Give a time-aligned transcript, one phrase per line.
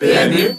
[0.00, 0.54] PMU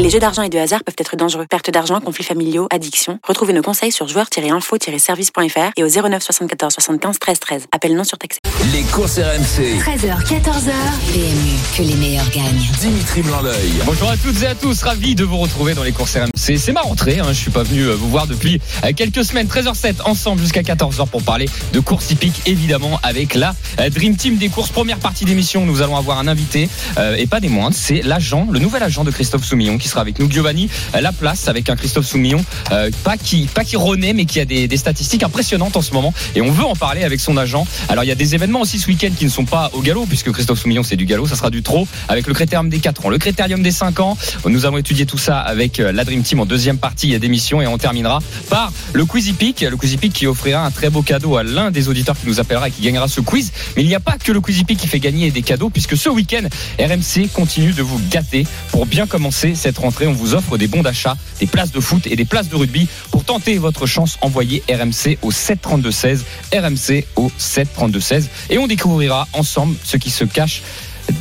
[0.00, 1.46] Les jeux d'argent et de hasard peuvent être dangereux.
[1.48, 3.18] Perte d'argent, conflits familiaux, addiction.
[3.26, 7.66] Retrouvez nos conseils sur joueurs-info-service.fr et au 09 74 75 13 13.
[7.72, 8.40] Appel non surtaxé.
[8.72, 9.78] Les courses RMC.
[9.78, 10.72] 13h, 14h.
[11.12, 12.66] PMU, que les meilleurs gagnent.
[12.80, 13.72] Dimitri Blanc-L'œil.
[13.86, 16.58] Bonjour à toutes et à tous, ravi de vous retrouver dans les courses RMC.
[16.58, 19.46] C'est ma rentrée, hein, je suis pas venu euh, vous voir depuis euh, quelques semaines.
[19.46, 24.36] 13h07 ensemble jusqu'à 14h pour parler de courses hippiques, évidemment avec la euh, Dream Team
[24.36, 24.70] des courses.
[24.70, 28.48] Première partie d'émission, nous allons avoir un invité euh, et pas des moindres, c'est l'agent,
[28.50, 30.30] le nouvel agent de Christophe Soumillon qui sera avec nous.
[30.30, 34.24] Giovanni euh, La Place avec un Christophe Soumillon, euh, pas qui pas qui renaît mais
[34.24, 37.36] qui a des, statistiques impressionnantes en ce moment et on veut en parler avec son
[37.36, 37.66] agent.
[37.88, 40.06] Alors il y a des événements aussi ce week-end qui ne sont pas au galop
[40.06, 43.06] puisque Christophe Soumillon c'est du galop, ça sera du trot avec le critérium des 4
[43.06, 44.16] ans, le critérium des 5 ans.
[44.46, 47.66] Nous allons étudier tout ça avec euh, la Dream Team en deuxième partie d'émission et
[47.66, 48.20] on terminera
[48.50, 51.70] par le Quiz Hippique, le Quiz Hippique qui offrira un très beau cadeau à l'un
[51.70, 53.52] des auditeurs qui nous appellera et qui gagnera ce quiz.
[53.76, 55.96] Mais il n'y a pas que le Quiz Hippique qui fait gagner des cadeaux puisque
[55.96, 56.42] ce week-end
[56.78, 60.06] RMC continue de vous gâter pour bien commencer cette rentrée.
[60.06, 62.86] On vous offre des bons d'achat, des places de foot et des places de rugby
[63.10, 64.18] pour tenter votre chance.
[64.20, 70.10] Envoyez RMC au 732 16, RMC au 732 16 et on découvrira ensemble ce qui
[70.10, 70.62] se cache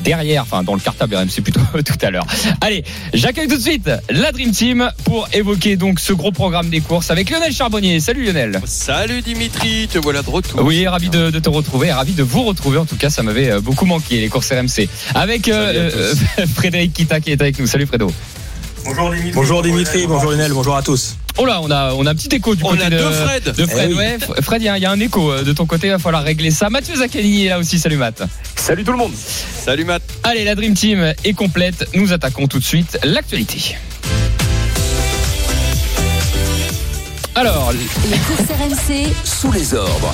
[0.04, 2.26] derrière, enfin dans le cartable RMC plutôt tout à l'heure.
[2.60, 6.82] Allez, j'accueille tout de suite la Dream Team pour évoquer donc ce gros programme des
[6.82, 8.02] courses avec Lionel Charbonnier.
[8.02, 8.60] Salut Lionel.
[8.66, 10.62] Salut Dimitri, te voilà de retour.
[10.64, 12.78] Oui, ravi de, de te retrouver, ravi de vous retrouver.
[12.78, 14.90] En tout cas, ça m'avait euh, beaucoup manqué les courses RMC.
[15.16, 15.92] Avec euh,
[16.38, 17.68] euh, Frédéric Kita qui est avec nous.
[17.68, 18.12] Salut Fredo.
[18.86, 21.16] Bonjour Dimitri, bonjour Lionel, bonjour à tous.
[21.38, 23.10] Oh là, on a, on a un petit écho du On côté a de, deux
[23.12, 23.44] Fred.
[23.56, 23.90] de Fred.
[23.90, 23.98] Eh oui.
[23.98, 25.88] Ouais, F- Fred, il y, a- il y a un écho euh, de ton côté,
[25.88, 26.70] il va falloir régler ça.
[26.70, 27.80] Mathieu Zaccani est là aussi.
[27.80, 28.22] Salut Matt.
[28.58, 29.14] Salut tout le monde.
[29.16, 30.04] Salut Matt.
[30.24, 31.88] Allez, la Dream Team est complète.
[31.96, 33.76] Nous attaquons tout de suite l'actualité.
[37.36, 40.12] Alors, Les courses RMC, Sous les ordres.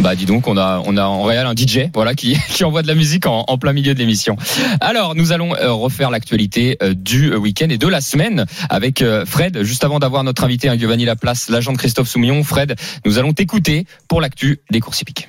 [0.00, 2.82] Bah dis donc, on a on a en réel un DJ voilà qui qui envoie
[2.82, 4.36] de la musique en, en plein milieu de l'émission.
[4.80, 9.02] Alors nous allons euh, refaire l'actualité euh, du euh, week-end et de la semaine avec
[9.26, 9.62] Fred.
[9.62, 12.44] Juste avant d'avoir notre invité, hein, Giovanni Laplace, l'agent de Christophe Soumillon.
[12.44, 15.28] Fred, nous allons t'écouter pour l'actu des courses hippiques.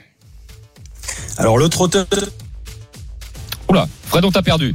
[1.37, 2.05] Alors le trotteur,
[3.69, 4.73] Oula, Fred, on t'a perdu.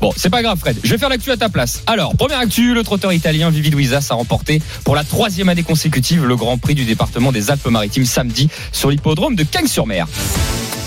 [0.00, 0.78] Bon, c'est pas grave, Fred.
[0.82, 1.82] Je vais faire l'actu à ta place.
[1.86, 6.24] Alors, première actu, le trotteur italien Vivi Luisas a remporté pour la troisième année consécutive
[6.24, 10.06] le Grand Prix du département des Alpes-Maritimes samedi sur l'hippodrome de Cagnes-sur-Mer.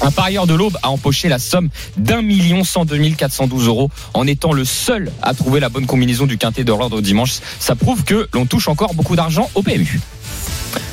[0.03, 3.47] Un parieur de l'Aube a empoché la somme d'un million cent deux mille quatre cent
[3.47, 7.01] douze euros en étant le seul à trouver la bonne combinaison du quintet de l'ordre
[7.01, 7.39] dimanche.
[7.59, 9.99] Ça prouve que l'on touche encore beaucoup d'argent au PMU.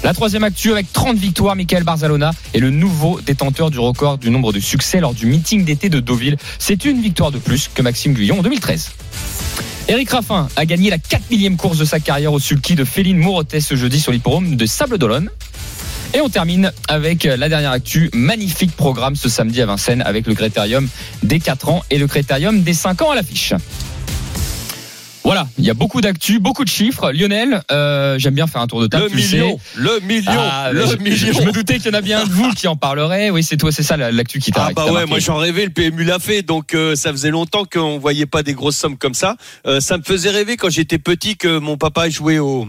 [0.05, 4.29] La troisième actu avec 30 victoires, Michael Barzalona est le nouveau détenteur du record du
[4.29, 6.37] nombre de succès lors du meeting d'été de Deauville.
[6.59, 8.91] C'est une victoire de plus que Maxime Guyon en 2013.
[9.89, 13.17] Eric Raffin a gagné la 4 millième course de sa carrière au sulky de Féline
[13.17, 15.31] Morotet ce jeudi sur l'hipporome de Sable d'Olonne.
[16.13, 18.11] Et on termine avec la dernière actu.
[18.13, 20.87] Magnifique programme ce samedi à Vincennes avec le critérium
[21.23, 23.55] des 4 ans et le critérium des 5 ans à l'affiche.
[25.25, 27.11] Voilà, il y a beaucoup d'actu, beaucoup de chiffres.
[27.13, 29.07] Lionel, euh, j'aime bien faire un tour de table.
[29.11, 31.33] Le million, le million, Ah, le je, million.
[31.33, 33.31] je me doutais qu'il y en a bien un de vous qui en parlerait.
[33.31, 35.65] Oui, c'est toi, c'est ça la- l'actu qui t'a Ah bah ouais, moi j'en rêvais,
[35.65, 38.99] le PMU l'a fait, donc euh, ça faisait longtemps qu'on voyait pas des grosses sommes
[38.99, 39.37] comme ça.
[39.67, 42.69] Euh, ça me faisait rêver quand j'étais petit que mon papa jouait au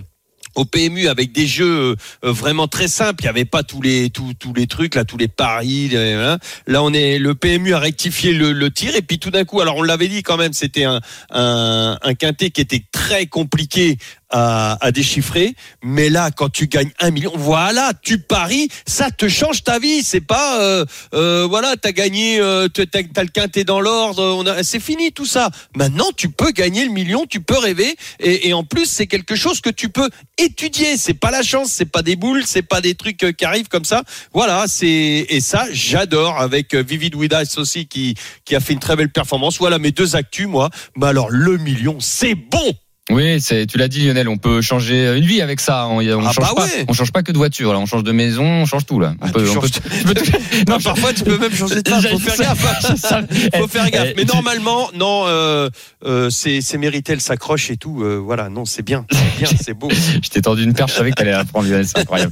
[0.56, 4.10] au PMU avec des jeux euh, vraiment très simples, il n'y avait pas tous les
[4.10, 5.92] tous, tous les trucs là, tous les paris.
[5.96, 6.38] hein.
[6.68, 9.62] Là, on est le PMU a rectifié le, le tir et puis tout d'un coup,
[9.62, 11.00] alors on l'avait dit quand même, c'était un,
[11.32, 13.98] un un quintet qui était très compliqué
[14.36, 15.56] à, à déchiffrer.
[15.82, 20.04] Mais là, quand tu gagnes un million, voilà, tu paries, ça te change ta vie.
[20.04, 24.82] C'est pas, euh, euh, voilà, t'as gagné, euh, t'as, t'as le quintet dans l'ordre, c'est
[24.82, 25.50] fini tout ça.
[25.76, 29.36] Maintenant, tu peux gagner le million, tu peux rêver, et, et en plus, c'est quelque
[29.36, 30.98] chose que tu peux étudier.
[30.98, 33.70] C'est pas la chance, c'est pas des boules, c'est pas des trucs euh, qui arrivent
[33.70, 34.04] comme ça.
[34.34, 38.80] Voilà, c'est et ça, j'adore avec euh, Vivid Widas aussi qui qui a fait une
[38.80, 39.58] très belle performance.
[39.58, 40.70] Voilà mes deux actus, moi.
[40.98, 42.74] Mais alors le million, c'est bon.
[43.12, 45.86] Oui, c'est, tu l'as dit Lionel, on peut changer une vie avec ça.
[45.90, 46.86] On, on Ah change bah pas, ouais.
[46.88, 47.78] on change pas que de voiture, là.
[47.78, 49.14] on change de maison, on change tout là.
[49.22, 50.32] On Ah, peut- tu on peut- tu peux tout-
[50.68, 52.02] Non, parfois tu peux même changer de femme.
[52.02, 53.56] Faut faire gaffe.
[53.58, 54.14] Faut faire gaffe.
[54.18, 55.70] Mais normalement, non, euh,
[56.04, 58.02] euh, c'est c'est mérité, elle s'accroche et tout.
[58.02, 59.90] euh, voilà, non, c'est bien, c'est bien, c'est beau.
[59.92, 62.32] Je t'ai tendu une perche, je savais que t'allais la prendre Lionel, c'est incroyable.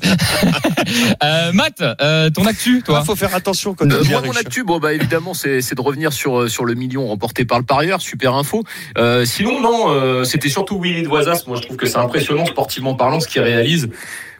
[1.23, 4.63] euh, Matt, euh, ton actu, toi Il faut faire attention quand Euh, moi, mon actu,
[4.63, 7.65] bon, bah, évidemment, c'est c'est de revenir sur, euh, sur le million remporté par le
[7.65, 8.01] parieur.
[8.01, 8.63] Super info.
[8.97, 11.43] Euh, sinon, non, euh, c'était surtout Willy Doisas.
[11.47, 13.89] Moi, je trouve que c'est impressionnant, sportivement parlant, ce qu'il réalise.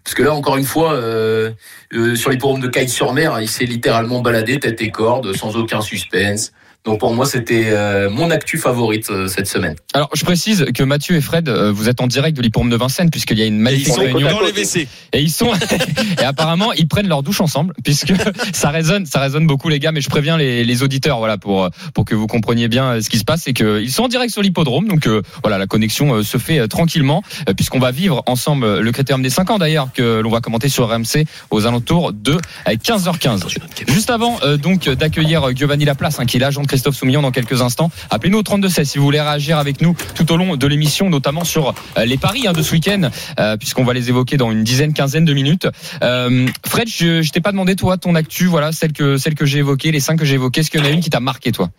[0.04, 1.52] Parce que là, encore une fois, euh,
[1.94, 5.82] euh, sur les forums de Cagnes-sur-Mer, il s'est littéralement baladé tête et corde, sans aucun
[5.82, 6.52] suspense.
[6.86, 9.76] Donc pour moi, c'était euh, mon actu favorite euh, cette semaine.
[9.94, 12.76] Alors, je précise que Mathieu et Fred, euh, vous êtes en direct de l'hippodrome de
[12.76, 14.30] Vincennes, puisqu'il y a une Et ils magnifique sont réunion.
[14.30, 14.88] dans les WC.
[15.14, 15.52] Et ils sont
[16.20, 18.14] et apparemment ils prennent leur douche ensemble puisque
[18.54, 21.70] ça résonne ça résonne beaucoup les gars mais je préviens les, les auditeurs voilà pour
[21.94, 24.08] pour que vous compreniez bien euh, ce qui se passe c'est que ils sont en
[24.08, 27.80] direct sur l'hippodrome donc euh, voilà la connexion euh, se fait euh, tranquillement euh, puisqu'on
[27.80, 30.90] va vivre ensemble euh, le critérium des 5 ans d'ailleurs que l'on va commenter sur
[30.90, 32.34] RMC aux alentours de
[32.68, 33.46] euh, 15h15
[33.88, 37.22] juste avant euh, donc d'accueillir euh, Giovanni Laplace hein, qui est l'agent de Christophe Soumillon
[37.22, 40.38] dans quelques instants appelez-nous au 32 16 si vous voulez réagir avec nous tout au
[40.38, 43.94] long de l'émission notamment sur euh, les paris hein, de ce week-end euh, puisqu'on va
[43.94, 45.68] les évoquer dans une dizaine, quinzaine de minutes.
[46.02, 49.46] Euh, Fred, je, je t'ai pas demandé toi ton actu, voilà celle que celle que
[49.46, 50.62] j'ai évoquée, les cinq que j'ai évoquées.
[50.62, 51.70] Est-ce qu'il y en a une qui t'a marqué toi?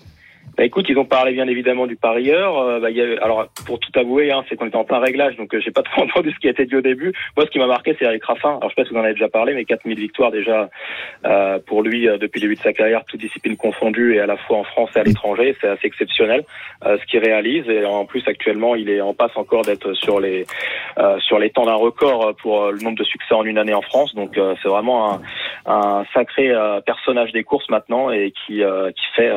[0.56, 2.58] Bah écoute, ils ont parlé bien évidemment du parieur.
[2.58, 5.52] Euh, bah, y alors pour tout avouer, hein, c'est qu'on était en plein réglage, donc
[5.52, 7.12] euh, j'ai pas trop entendu ce qui a été dit au début.
[7.36, 8.50] Moi, ce qui m'a marqué, c'est Eric Raffin.
[8.50, 10.70] Alors je sais pas si vous en avez déjà parlé, mais 4000 victoires déjà
[11.26, 14.26] euh, pour lui euh, depuis le début de sa carrière, toutes disciplines confondues et à
[14.26, 16.44] la fois en France et à l'étranger, c'est assez exceptionnel
[16.86, 17.68] euh, ce qu'il réalise.
[17.68, 20.46] Et en plus actuellement, il est en passe encore d'être sur les
[20.98, 23.82] euh, sur les temps d'un record pour le nombre de succès en une année en
[23.82, 24.14] France.
[24.14, 25.20] Donc c'est vraiment un,
[25.66, 26.52] un sacré
[26.86, 29.32] personnage des courses maintenant et qui qui fait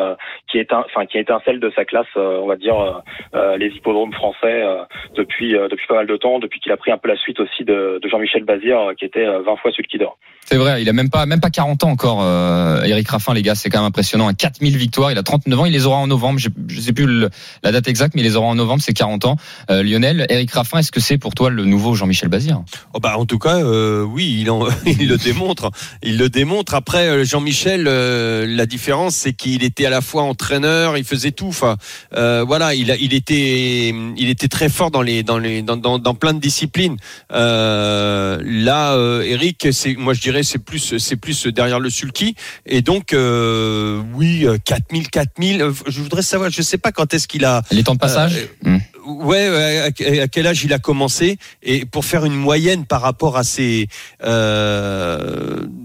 [0.48, 2.92] qui est un, enfin qui étincelle de sa classe, euh, on va dire euh,
[3.36, 4.83] euh, les hippodromes français euh,
[5.15, 7.39] depuis euh, depuis pas mal de temps, depuis qu'il a pris un peu la suite
[7.39, 10.18] aussi de, de Jean-Michel Bazir euh, qui était euh, 20 fois celui qui dort.
[10.45, 12.19] C'est vrai, il a même pas même pas 40 ans encore.
[12.21, 14.31] Euh, Eric Raffin, les gars, c'est quand même impressionnant.
[14.33, 16.39] 4000 victoires, il a 39 ans, il les aura en novembre.
[16.39, 17.30] Je, je sais plus le-
[17.63, 19.36] la date exacte, mais il les aura en novembre, c'est 40 ans.
[19.69, 22.62] Euh, Lionel, Eric Raffin, est-ce que c'est pour toi le nouveau Jean-Michel Bazir?
[22.94, 25.69] Oh bah en tout cas, euh, oui, il, en- il le démontre.
[26.03, 26.75] Il le démontre.
[26.75, 31.48] Après, Jean-Michel, euh, la différence, c'est qu'il était à la fois entraîneur, il faisait tout.
[31.48, 31.78] Enfin,
[32.16, 36.00] euh, voilà, il, il était, il était très fort dans les, dans les, dans, dans,
[36.00, 36.98] dans plein de disciplines.
[37.32, 42.36] Euh, là, euh, Eric, c'est, moi je dirais, c'est plus, c'est plus derrière le sulky.
[42.66, 45.62] Et donc, oui, euh, 4000, 4000.
[45.62, 47.62] euh, Je voudrais savoir, je sais pas quand est-ce qu'il a.
[47.72, 48.78] Les temps de passage Hmm.
[49.06, 49.48] Ouais,
[49.80, 53.44] à, à quel âge il a commencé et pour faire une moyenne par rapport à
[53.46, 53.88] ses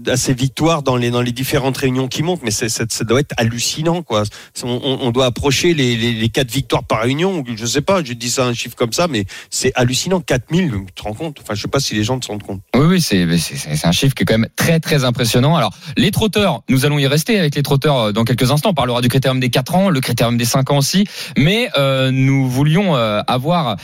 [0.07, 3.33] à ses victoires dans les dans les différentes réunions qui montent, mais ça doit être
[3.37, 4.23] hallucinant quoi.
[4.63, 8.03] On, on- on doit approcher les, les, les quatre victoires par réunion, je sais pas,
[8.03, 11.37] je dis ça un chiffre comme ça, mais c'est hallucinant, 4000, tu te rends compte?
[11.41, 12.61] Enfin, je sais pas si les gens se rendent compte.
[12.75, 15.55] Oui, oui, c'est un chiffre qui est quand même très très impressionnant.
[15.55, 18.69] Alors, les trotteurs, nous allons y rester avec les trotteurs euh, dans quelques instants.
[18.69, 21.05] On parlera du critérium des 4 ans, le critérium des 5 ans aussi.
[21.37, 23.77] Mais euh, nous voulions euh, avoir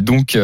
[0.00, 0.36] donc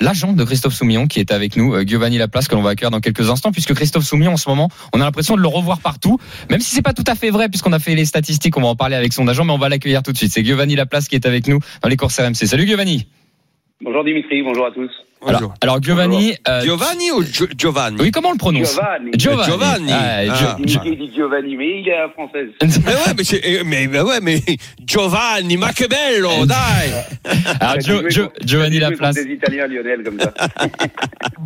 [0.00, 3.00] l'agent de Christophe Soumillon qui est avec nous, Giovanni Laplace, que l'on va accueillir dans
[3.00, 6.18] quelques instants, puisque Christophe Soumillon en ce moment, on a l'impression de le revoir partout,
[6.50, 8.68] même si c'est pas tout à fait vrai, puisqu'on a fait les statistiques, on va
[8.68, 10.32] en parler avec son agent, mais va l'accueillir tout de suite.
[10.32, 12.34] C'est Giovanni Laplace qui est avec nous dans les courses RMC.
[12.34, 13.06] Salut Giovanni.
[13.80, 14.90] Bonjour Dimitri, bonjour à tous.
[15.26, 17.96] Alors, alors Giovanni, euh, Giovanni ou Gio- Giovanni?
[18.00, 18.74] Oui, comment on le prononce?
[18.74, 19.10] Giovanni.
[19.16, 19.88] Giovanni.
[19.88, 19.92] Giovanni.
[19.92, 20.56] Ah, Ah.
[20.64, 22.48] Gio- Il dit Giovanni, mais il est à la française.
[22.84, 24.42] Mais ouais, mais, c'est- mais, mais ouais, mais
[24.86, 26.54] Giovanni, ma bello, dai.
[27.60, 29.16] Alors, Gio- Gio- Giovanni Laplace.
[29.16, 30.32] Des Italiens Lionel comme ça.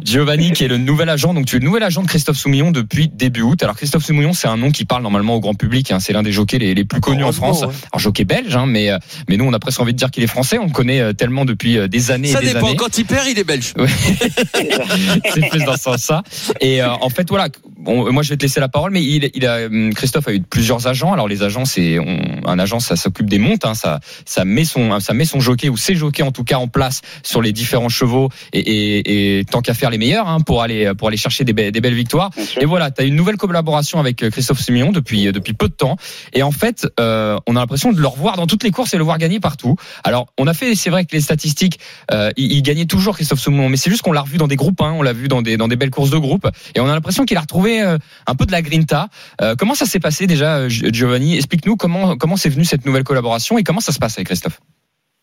[0.03, 1.33] Giovanni qui est le nouvel agent.
[1.35, 3.63] Donc tu es le nouvel agent de Christophe Soumillon depuis début août.
[3.63, 5.91] Alors Christophe Soumillon, c'est un nom qui parle normalement au grand public.
[5.93, 6.01] hein.
[6.01, 7.63] C'est l'un des jockeys les, les plus connus en France.
[7.63, 7.69] ouais.
[7.93, 8.99] Alors jockey belge, hein, mais euh,
[9.29, 10.59] mais nous on a presque envie de dire qu'il est français.
[10.59, 12.67] On le connaît euh, tellement depuis euh, des années Ça et des dépend.
[12.69, 12.77] années.
[12.77, 13.62] Quand il perd, il est belge.
[14.55, 16.23] c'est plus dans ce sens-là.
[16.61, 17.49] Et euh, en fait, voilà.
[17.83, 20.33] Bon, moi, je vais te laisser la parole, mais il, il a, hum, Christophe a
[20.33, 21.13] eu plusieurs agents.
[21.13, 21.99] Alors, les agents, c'est
[22.47, 25.69] un agent, ça s'occupe des montes, hein, ça, ça met son, ça met son jockey
[25.69, 29.45] ou ses jockeys en tout cas en place sur les différents chevaux et, et, et
[29.45, 31.95] tant qu'à faire les meilleurs hein, pour aller pour aller chercher des, be- des belles
[31.95, 32.31] victoires.
[32.61, 35.67] Et voilà, tu as une nouvelle collaboration avec euh, Christophe Simillon depuis euh, depuis peu
[35.69, 35.97] de temps.
[36.35, 38.97] Et en fait, euh, on a l'impression de le revoir dans toutes les courses et
[38.97, 39.75] le voir gagner partout.
[40.05, 41.81] Alors, on a fait, c'est vrai que les statistiques,
[42.13, 44.57] euh, il, il gagnait toujours Christophe Simillon, mais c'est juste qu'on l'a revu dans des
[44.57, 46.89] groupes, hein, on l'a vu dans des dans des belles courses de groupe, et on
[46.89, 49.07] a l'impression qu'il a retrouvé euh, un peu de la grinta.
[49.41, 51.37] Euh, comment ça s'est passé déjà, euh, Gi- Giovanni?
[51.37, 54.61] Explique-nous comment comment c'est venu cette nouvelle collaboration et comment ça se passe avec Christophe?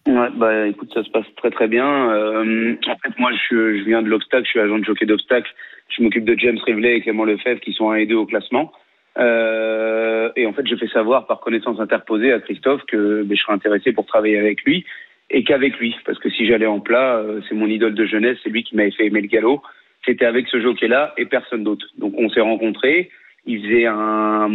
[0.08, 1.86] Ouais, bah écoute, ça se passe très très bien.
[1.86, 5.52] En fait, moi, je, viens de l'obstacle, je suis agent de jockey d'obstacle.
[5.96, 8.72] Je m'occupe de James Rivelet et Clément Lefebvre qui sont 1 et 2 au classement.
[9.18, 13.54] Et en fait, je fais savoir par connaissance interposée à Christophe que ben, je serais
[13.54, 14.86] intéressé pour travailler avec lui
[15.30, 15.96] et qu'avec lui.
[16.06, 18.92] Parce que si j'allais en plat, c'est mon idole de jeunesse, c'est lui qui m'avait
[18.92, 19.62] fait aimer le galop.
[20.06, 21.86] C'était avec ce jockey-là et personne d'autre.
[21.98, 23.10] Donc on s'est rencontrés.
[23.46, 24.50] Il faisait un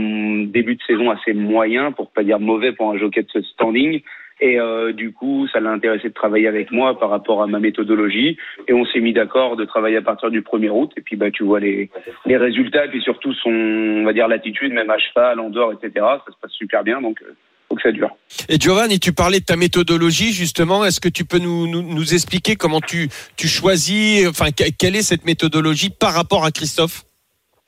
[0.47, 4.03] début de saison assez moyen, pour pas dire mauvais pour un jockey de ce standing.
[4.41, 7.61] Et euh, du coup, ça l'a intéressé de travailler avec moi par rapport à ma
[7.61, 8.37] méthodologie.
[8.69, 10.93] Et on s'est mis d'accord de travailler à partir du 1er août.
[10.97, 11.89] Et puis, bah, tu vois les,
[12.27, 15.73] les résultats, et puis surtout son, on va dire, l'attitude, même à cheval, en dehors,
[15.73, 15.93] etc.
[16.27, 17.33] Ça se passe super bien, donc euh,
[17.75, 18.11] faut que ça dure.
[18.49, 20.85] Et Giovanni, tu parlais de ta méthodologie justement.
[20.85, 24.97] Est-ce que tu peux nous, nous, nous expliquer comment tu, tu choisis, enfin que- quelle
[24.97, 27.03] est cette méthodologie par rapport à Christophe?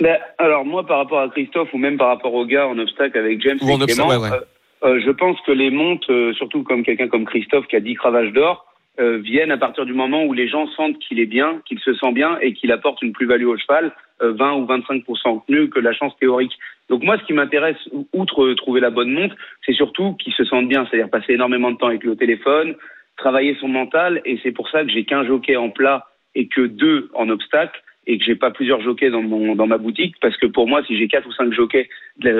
[0.01, 3.17] Ben, alors moi, par rapport à Christophe ou même par rapport au gars en obstacle
[3.19, 4.37] avec James Ou en et Clément, obstacle, ouais, ouais.
[4.37, 4.41] euh,
[4.85, 7.95] Euh, je pense que les montes, euh, surtout comme quelqu'un comme Christophe qui a 10
[7.95, 8.67] cravages d'or,
[8.99, 11.95] euh, viennent à partir du moment où les gens sentent qu'il est bien, qu'il se
[11.95, 15.81] sent bien et qu'il apporte une plus-value au cheval, euh, 20 ou 25% mieux que
[15.81, 16.57] la chance théorique.
[16.89, 19.35] Donc moi, ce qui m'intéresse, ou- outre euh, trouver la bonne montre,
[19.65, 22.75] c'est surtout qu'il se sente bien, c'est-à-dire passer énormément de temps avec au téléphone,
[23.17, 26.63] travailler son mental, et c'est pour ça que j'ai qu'un jockey en plat et que
[26.63, 30.37] deux en obstacle, et que j'ai pas plusieurs jockeys dans mon dans ma boutique, parce
[30.37, 31.89] que pour moi, si j'ai quatre ou cinq jockeys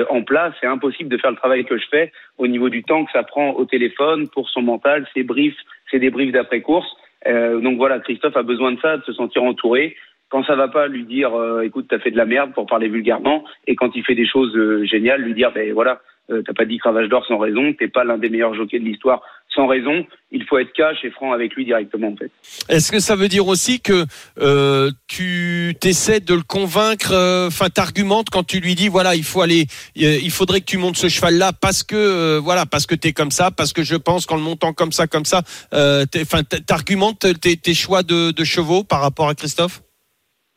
[0.09, 3.05] en plat, c'est impossible de faire le travail que je fais au niveau du temps
[3.05, 5.57] que ça prend au téléphone pour son mental, ses briefs,
[5.91, 6.89] ses débriefs d'après course.
[7.27, 9.95] Euh, donc voilà, Christophe a besoin de ça, de se sentir entouré.
[10.29, 12.89] Quand ça va pas, lui dire, euh, écoute, t'as fait de la merde pour parler
[12.89, 13.43] vulgairement.
[13.65, 16.65] Et quand il fait des choses euh, géniales, lui dire, ben voilà, euh, t'as pas
[16.65, 19.21] dit cravache d'or sans raison, t'es pas l'un des meilleurs jockeys de l'histoire
[19.57, 20.05] sans raison.
[20.31, 22.31] Il faut être cash et franc avec lui directement, en fait.
[22.69, 24.05] Est-ce que ça veut dire aussi que
[24.39, 29.23] euh, tu t'essaies de le convaincre, euh, enfin t'argumentes quand tu lui dis voilà il
[29.23, 29.65] faut aller,
[30.01, 32.95] euh, il faudrait que tu montes ce cheval là parce que euh, voilà parce que
[32.95, 35.41] t'es comme ça, parce que je pense qu'en le montant comme ça comme ça,
[35.73, 39.81] euh, enfin t'argumentes tes, tes choix de, de chevaux par rapport à Christophe?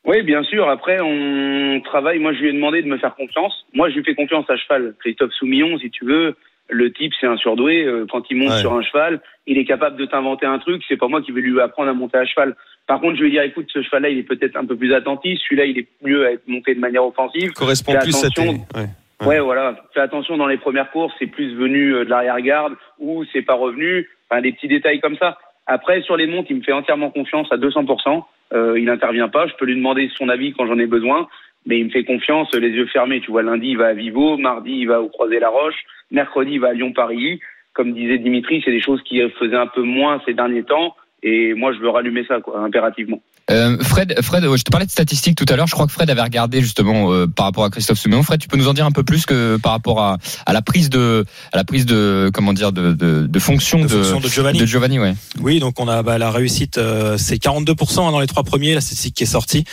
[0.06, 0.68] Oui, bien sûr.
[0.68, 2.18] Après, on travaille.
[2.18, 3.52] Moi, je lui ai demandé de me faire confiance.
[3.74, 4.94] Moi, je lui fais confiance à cheval.
[4.98, 6.36] Christophe Soumillon, si tu veux,
[6.70, 7.84] le type, c'est un surdoué.
[7.84, 8.58] Euh, Quand il monte Ouais.
[8.60, 10.82] sur un cheval, il est capable de t'inventer un truc.
[10.88, 12.56] C'est pas moi qui vais lui apprendre à monter à cheval.
[12.86, 15.38] Par contre, je vais dire, écoute, ce cheval-là, il est peut-être un peu plus attentif.
[15.44, 17.52] Celui-là, il est mieux à être monté de manière offensive.
[17.52, 18.42] Correspond Fais plus à tes.
[18.42, 18.64] attention.
[18.76, 19.26] ouais.
[19.26, 19.76] Ouais, voilà.
[19.92, 23.52] Fais attention dans les premières courses, c'est plus venu euh, de l'arrière-garde ou c'est pas
[23.54, 24.08] revenu.
[24.30, 25.36] Enfin, des petits détails comme ça.
[25.66, 28.24] Après, sur les montes, il me fait entièrement confiance à 200%.
[28.54, 29.46] Euh, il intervient pas.
[29.46, 31.28] Je peux lui demander son avis quand j'en ai besoin.
[31.66, 33.20] Mais il me fait confiance, les yeux fermés.
[33.20, 34.38] Tu vois, lundi, il va à Vivo.
[34.38, 35.76] Mardi, il va au Croisé-la-Roche.
[36.10, 37.40] Mercredi, va à Lyon-Paris.
[37.72, 40.96] Comme disait Dimitri, c'est des choses qui faisaient un peu moins ces derniers temps.
[41.22, 43.20] Et moi, je veux rallumer ça, impérativement.
[43.50, 45.66] Euh, Fred, Fred, euh, je te parlais de statistiques tout à l'heure.
[45.66, 48.22] Je crois que Fred avait regardé justement euh, par rapport à Christophe Soumillon.
[48.22, 50.62] Fred, tu peux nous en dire un peu plus que par rapport à, à la
[50.62, 54.20] prise de, à la prise de, comment dire, de, de, de fonction De de, fonction
[54.20, 54.58] de Giovanni.
[54.58, 55.14] de Giovanni, ouais.
[55.40, 58.74] Oui, donc on a bah, la réussite, euh, c'est 42% hein, dans les trois premiers,
[58.74, 59.64] la statistique qui est sortie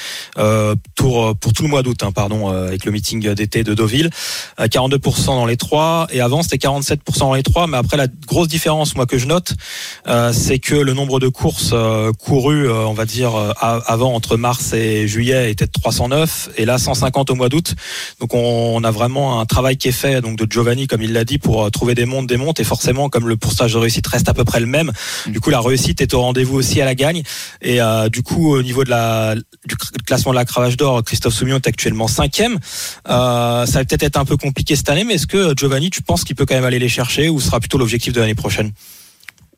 [0.95, 4.09] pour pour tout le mois d'août, hein, pardon, avec le meeting d'été de Deauville,
[4.59, 8.07] Euh, 42% dans les trois et avant c'était 47% dans les trois, mais après la
[8.27, 9.53] grosse différence, moi que je note,
[10.33, 11.73] c'est que le nombre de courses
[12.19, 13.31] courues, on va dire
[13.85, 17.75] avant entre mars et juillet était de 309 et là 150 au mois d'août.
[18.19, 21.23] Donc on, a vraiment un travail qui est fait donc de Giovanni comme il l'a
[21.23, 24.07] dit pour euh, trouver des montes, des montes et forcément comme le pourcentage de réussite
[24.07, 24.91] reste à peu près le même,
[25.27, 27.23] du coup la réussite est au rendez-vous aussi à la gagne
[27.61, 31.33] et euh, du coup au niveau de la du classement de la cravache d'or, Christophe
[31.33, 32.57] Soumillon est actuellement cinquième.
[33.09, 36.01] Euh, ça va peut-être être un peu compliqué cette année, mais est-ce que Giovanni, tu
[36.01, 38.71] penses qu'il peut quand même aller les chercher ou sera plutôt l'objectif de l'année prochaine?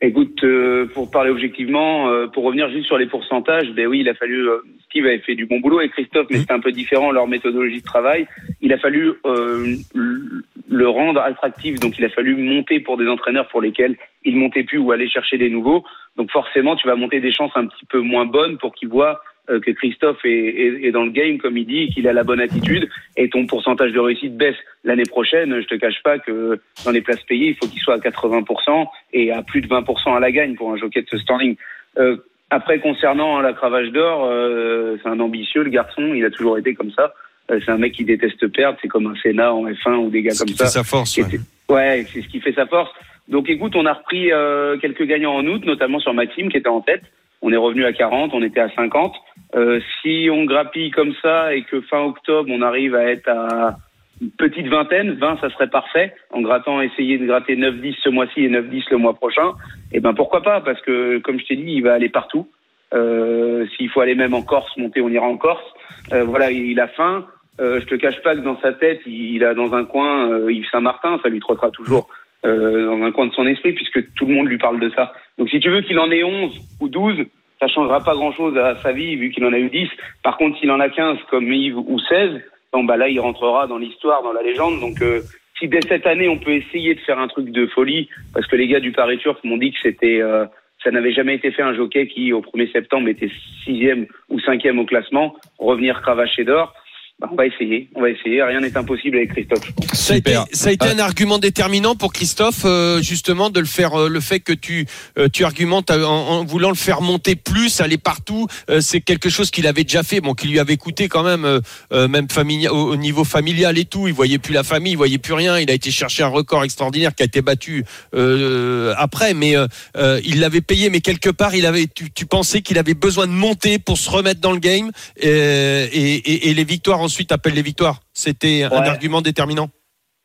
[0.02, 4.08] Écoute, euh, pour parler objectivement, euh, pour revenir juste sur les pourcentages, ben oui, il
[4.08, 4.48] a fallu.
[4.48, 7.28] euh, Steve avait fait du bon boulot et Christophe, mais c'était un peu différent leur
[7.28, 8.26] méthodologie de travail.
[8.62, 13.48] Il a fallu euh, le- rendre attractif, donc il a fallu monter pour des entraîneurs
[13.50, 15.84] pour lesquels il montait plus ou aller chercher des nouveaux.
[16.16, 19.20] Donc forcément, tu vas monter des chances un petit peu moins bonnes pour qu'ils voient
[19.58, 22.40] que Christophe est, est- est dans le game, comme il dit, qu'il a la bonne
[22.40, 22.88] attitude,
[23.18, 25.60] et ton pourcentage de réussite baisse l'année prochaine.
[25.60, 28.88] Je te cache pas que dans les places payées, il faut qu'il soit à 80%
[29.14, 31.56] et à plus de 20% à la gagne pour un jockey de ce standing.
[31.98, 32.18] Euh,
[32.52, 36.74] après, concernant la cravache d'or, euh, c'est un ambitieux, le garçon, il a toujours été
[36.76, 37.14] comme ça.
[37.52, 40.22] Euh, c'est un mec qui déteste perdre, c'est comme un Sénat en F1 ou des
[40.22, 40.66] gars Ce comme qui ça.
[40.66, 41.14] fait sa force.
[41.16, 41.22] qui
[41.68, 42.92] Ouais, c'est ce qui fait sa force.
[43.28, 46.68] Donc écoute, on a repris euh, quelques gagnants en août, notamment sur Maxime qui était
[46.70, 47.04] en tête.
[47.42, 49.14] On est revenu à 40, on était à 50.
[49.56, 53.78] Euh, si on grappille comme ça et que fin octobre, on arrive à être à
[54.22, 58.44] une petite vingtaine, 20 ça serait parfait, en grattant, essayer de gratter 9-10 ce mois-ci
[58.44, 59.54] et 9-10 le mois prochain,
[59.94, 62.48] et ben pourquoi pas, parce que comme je t'ai dit, il va aller partout.
[62.94, 65.64] Euh, S'il faut aller même en Corse, monter, on ira en Corse.
[66.12, 67.26] Euh, voilà, il a faim.
[67.62, 70.30] Euh, je te cache pas que dans sa tête, il, il a dans un coin
[70.32, 72.10] euh, Yves Saint-Martin, ça lui trottera toujours
[72.46, 75.14] euh, dans un coin de son esprit, puisque tout le monde lui parle de ça.
[75.38, 77.26] Donc si tu veux qu'il en ait 11 ou 12,
[77.60, 79.90] ça changera pas grand-chose à sa vie, vu qu'il en a eu 10.
[80.24, 82.42] Par contre, s'il en a 15 comme Yves ou 16,
[82.72, 84.80] bon, bah là, il rentrera dans l'histoire, dans la légende.
[84.80, 85.20] Donc euh,
[85.58, 88.56] si dès cette année, on peut essayer de faire un truc de folie, parce que
[88.56, 90.22] les gars du Paris Turf m'ont dit que c'était...
[90.22, 90.46] euh,
[90.82, 93.30] ça n'avait jamais été fait un jockey qui, au 1er septembre, était
[93.66, 96.74] sixième ou cinquième au classement, revenir cravacher d'or.
[97.22, 98.42] Bah, on va essayer, on va essayer.
[98.42, 99.66] Rien n'est impossible avec Christophe.
[99.68, 100.00] je pense.
[100.00, 100.94] Ça a été, ça a été Ah.
[100.96, 104.86] un argument déterminant pour Christophe, euh, justement, de le faire, euh, le fait que tu,
[105.18, 108.48] euh, tu argumentes en, en voulant le faire monter plus, aller partout.
[108.70, 111.44] euh, c'est quelque chose qu'il avait déjà fait, bon, qui lui avait coûté quand même,
[111.44, 111.60] euh,
[111.92, 114.08] euh, même famili- au, au niveau familial et tout.
[114.08, 115.60] Il voyait plus la famille, il voyait plus rien.
[115.60, 117.84] Il a été chercher un record extraordinaire qui a été battu
[118.16, 120.90] euh, après, mais euh, euh, il l'avait payé.
[120.90, 124.10] Mais quelque part, il avait, tu, tu pensais qu'il avait besoin de monter pour se
[124.10, 124.92] remettre dans le game,
[125.26, 128.00] euh, et, et, et les victoires ensuite appellent les victoires.
[128.14, 129.70] C'était un argument déterminant.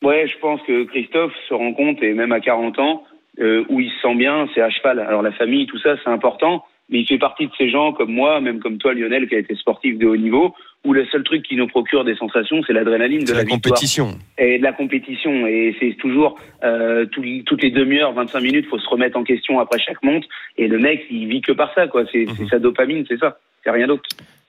[0.03, 3.05] Ouais, je pense que Christophe se rend compte, et même à 40 ans,
[3.41, 5.00] euh, où il se sent bien, c'est à cheval.
[5.00, 8.12] Alors la famille, tout ça, c'est important, mais il fait partie de ces gens comme
[8.12, 11.25] moi, même comme toi, Lionel, qui a été sportif de haut niveau, où le seul
[11.25, 14.09] truc qui nous procure des sensations, c'est l'adrénaline de la, compétition.
[14.37, 15.47] et de la compétition.
[15.47, 19.79] Et c'est toujours euh, toutes les demi-heures, 25 minutes, faut se remettre en question après
[19.79, 20.25] chaque monte.
[20.59, 22.05] Et le mec, il vit que par ça, quoi.
[22.12, 23.38] C'est c'est sa dopamine, c'est ça.
[23.64, 24.05] C'est rien d'autre.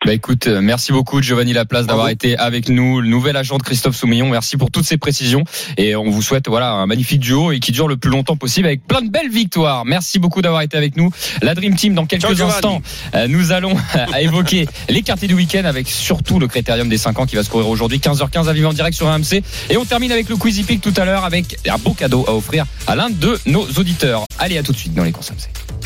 [0.06, 3.64] Bah écoute, euh, merci beaucoup Giovanni Laplace d'avoir été avec nous, le nouvel agent de
[3.64, 4.30] Christophe Soumillon.
[4.30, 5.44] Merci pour toutes ces précisions
[5.78, 8.68] et on vous souhaite voilà un magnifique duo et qui dure le plus longtemps possible
[8.68, 9.84] avec plein de belles victoires.
[9.84, 11.10] Merci beaucoup d'avoir été avec nous.
[11.42, 12.84] La Dream Team dans quelques Ciao, instants,
[13.16, 13.76] euh, nous allons
[14.20, 17.50] évoquer les quartiers du week-end avec surtout le critérium des 5 ans qui va se
[17.50, 20.64] courir aujourd'hui 15h15 à vivre en direct sur AMC et on termine avec le Quizy
[20.64, 24.26] Pick tout à l'heure avec un beau cadeau à offrir à l'un de nos auditeurs.
[24.38, 25.85] Allez à tout de suite dans les courses AMC.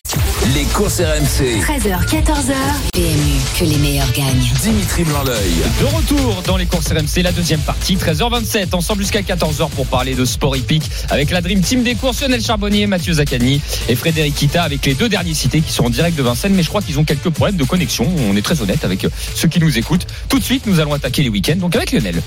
[0.56, 1.62] Les courses RMC.
[1.62, 2.54] 13h, 14h.
[2.94, 4.52] PMU, que les meilleurs gagnent.
[4.62, 5.54] Dimitri Blanc-L'œil.
[5.80, 10.16] De retour dans les courses RMC, la deuxième partie, 13h27, ensemble jusqu'à 14h pour parler
[10.16, 14.34] de sport hippique avec la Dream Team des courses, Lionel Charbonnier, Mathieu Zaccani et Frédéric
[14.34, 16.82] Kita avec les deux derniers cités qui sont en direct de Vincennes, mais je crois
[16.82, 20.08] qu'ils ont quelques problèmes de connexion, on est très honnête avec ceux qui nous écoutent.
[20.28, 22.22] Tout de suite, nous allons attaquer les week-ends, donc avec Lionel.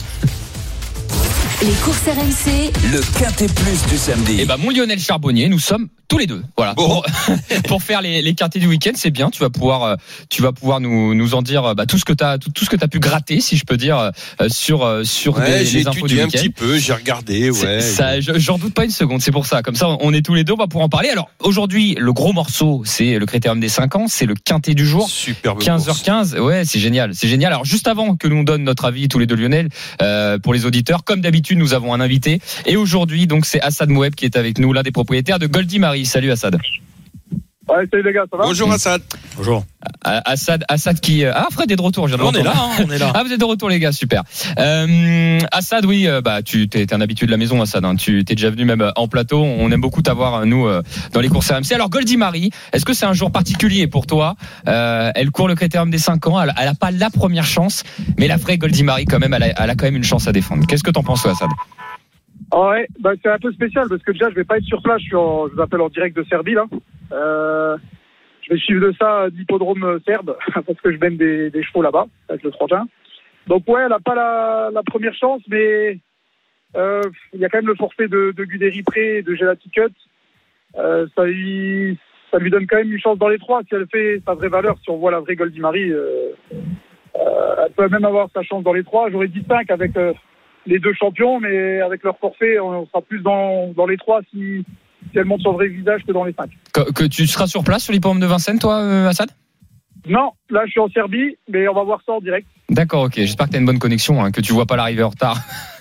[1.65, 4.41] Les courses RMC, Le quintet plus du samedi.
[4.41, 6.43] Et ben mon Lionel Charbonnier, nous sommes tous les deux.
[6.57, 6.75] Voilà.
[6.75, 6.87] Bon.
[6.89, 7.05] Pour,
[7.69, 9.31] pour faire les, les quartiers du week-end, c'est bien.
[9.31, 9.95] Tu vas pouvoir, euh,
[10.29, 12.51] tu vas pouvoir nous, nous en dire euh, bah, tout ce que tu as, tout,
[12.51, 15.61] tout ce que tu as pu gratter, si je peux dire, euh, sur sur Ouais,
[15.61, 16.39] des, j'ai les infos du étudié un week-end.
[16.41, 17.81] petit peu, j'ai regardé, ouais.
[17.81, 19.23] Ça, je- j'en doute pas une seconde.
[19.23, 19.63] C'est pour ça.
[19.63, 20.55] Comme ça, on est tous les deux.
[20.55, 21.11] On va pouvoir en parler.
[21.11, 24.07] Alors aujourd'hui, le gros morceau, c'est le critérium des 5 ans.
[24.09, 25.09] C'est le quintet du jour.
[25.09, 25.87] Superbe course.
[25.87, 27.53] 15h15, ouais, c'est génial, c'est génial.
[27.53, 29.69] Alors juste avant que nous donne notre avis tous les deux Lionel,
[30.03, 32.41] euh, pour les auditeurs, comme d'habitude, nous avons un invité.
[32.67, 35.79] Et aujourd'hui, donc c'est Assad Moueb qui est avec nous, l'un des propriétaires de Goldie
[35.79, 36.07] Marie.
[36.07, 36.59] Salut Assad.
[37.69, 39.01] Ouais, salut les gars, ça va Bonjour Assad.
[39.37, 39.65] Bonjour.
[40.07, 42.09] Euh, Assad, Assad qui, euh, ah Fred est de retour.
[42.09, 43.13] je viens de On est là, hein, on est là.
[43.15, 44.25] Ah, vous êtes de retour, les gars, super.
[44.59, 47.85] Euh, Assad, oui, bah, tu t'es t'es un habitué de la maison, Assad.
[47.85, 49.43] Hein, tu t'es déjà venu même en plateau.
[49.43, 50.69] On aime beaucoup t'avoir, nous,
[51.13, 51.73] dans les courses RMC.
[51.73, 54.35] Alors, Goldie Marie, est-ce que c'est un jour particulier pour toi?
[54.67, 56.43] Euh, Elle court le critérium des 5 ans.
[56.43, 57.85] Elle, elle a pas la première chance,
[58.19, 60.27] mais la vraie Goldie Marie, quand même, elle a, elle a quand même une chance
[60.27, 60.67] à défendre.
[60.67, 61.49] Qu'est-ce que t'en penses, toi, Assad?
[62.53, 65.01] Ouais, bah, c'est un peu spécial parce que déjà, je vais pas être sur place,
[65.01, 66.67] je, suis en, je vous appelle en direct de Serbie, là.
[67.13, 67.77] Euh,
[68.43, 72.07] je vais suivre de ça l'hippodrome serbe parce que je mène des, des chevaux là-bas
[72.29, 72.87] avec le frangin.
[73.47, 75.99] Donc, ouais, elle a pas la, la première chance, mais
[76.77, 79.93] euh, il y a quand même le forfait de, de Guderi Pré de Gelati Cut.
[80.77, 81.99] Euh, ça, lui,
[82.31, 84.49] ça lui donne quand même une chance dans les trois si elle fait sa vraie
[84.49, 85.91] valeur, si on voit la vraie Goldie Marie.
[85.91, 86.31] Euh,
[87.17, 89.11] euh, elle peut même avoir sa chance dans les trois.
[89.11, 90.13] J'aurais dit cinq avec euh,
[90.67, 94.65] les deux champions, mais avec leur forfait, on sera plus dans, dans les trois si,
[95.11, 96.51] si elles montrent son vrai visage que dans les cinq.
[96.73, 99.31] que, que tu seras sur place sur l'hippodrome de Vincennes, toi, euh, Assad?
[100.07, 102.47] Non, là je suis en Serbie, mais on va voir ça en direct.
[102.73, 103.13] D'accord, ok.
[103.17, 105.37] J'espère que t'as une bonne connexion, hein, que tu vois pas l'arrivée en retard.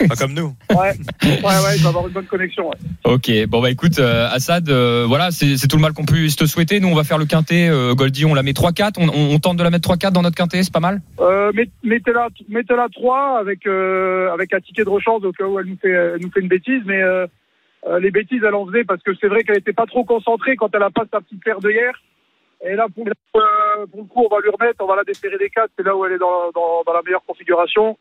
[0.07, 0.53] Pas comme nous.
[0.69, 0.91] Ouais,
[1.23, 2.69] ouais, ouais, je vais avoir une bonne connexion.
[2.69, 2.75] Ouais.
[3.05, 6.45] Ok, bon bah écoute, euh, Assad, euh, voilà, c'est tout le mal qu'on puisse te
[6.45, 6.79] souhaiter.
[6.81, 7.69] Nous, on va faire le quintet.
[7.69, 8.95] Euh, Goldie, on la met 3-4.
[8.99, 11.01] On, on- on tente de la mettre 3-4 dans notre quintet, c'est pas mal?
[11.21, 15.59] Euh, met- mettez-la, mettez-la 3 avec, euh, avec un ticket de rechange au cas où
[15.59, 16.99] elle nous fait, elle nous fait une bêtise, mais
[18.01, 20.69] les bêtises, elle en faisait parce que c'est vrai qu'elle était pas trop concentrée quand
[20.75, 21.93] elle a pas sa petite paire de hier.
[22.63, 25.49] Et là, euh, pour le coup, on va lui remettre, on va la déférer des
[25.49, 27.97] 4, c'est là où elle est dans, dans, dans la meilleure configuration.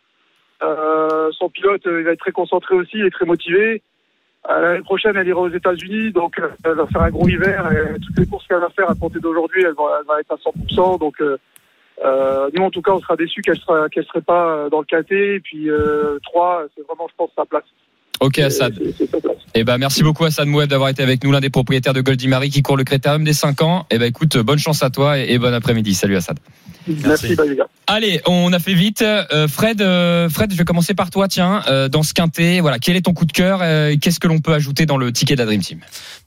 [0.63, 3.83] Euh, son pilote, euh, il va être très concentré aussi, il est très motivé.
[4.51, 7.71] Euh, L'année prochaine, elle ira aux États-Unis, donc elle va faire un gros hiver.
[7.73, 10.33] Et toutes les courses qu'elle va faire à compter d'aujourd'hui, elle va, elle va être
[10.33, 10.99] à 100%.
[10.99, 15.13] Donc, nous, en tout cas, on sera déçus qu'elle qu'elle serait pas dans le KT.
[15.13, 17.65] Et puis, euh, 3, c'est vraiment, je pense, sa place.
[18.21, 18.75] Ok, Assad.
[19.55, 22.29] Eh ben, merci beaucoup, Assad Moueb, d'avoir été avec nous, l'un des propriétaires de Goldie
[22.29, 23.87] Marie qui court le critérium des 5 ans.
[23.91, 25.95] Eh ben, écoute, bonne chance à toi et, et bon après-midi.
[25.95, 26.39] Salut, Assad.
[27.05, 27.37] Merci.
[27.87, 29.03] Allez, on a fait vite.
[29.03, 31.29] Euh, Fred, euh, Fred, je vais commencer par toi.
[31.29, 34.29] Tiens, euh, dans ce quintet, voilà, quel est ton coup de cœur euh, Qu'est-ce que
[34.29, 35.81] l'on peut ajouter dans le ticket de la Dream Team?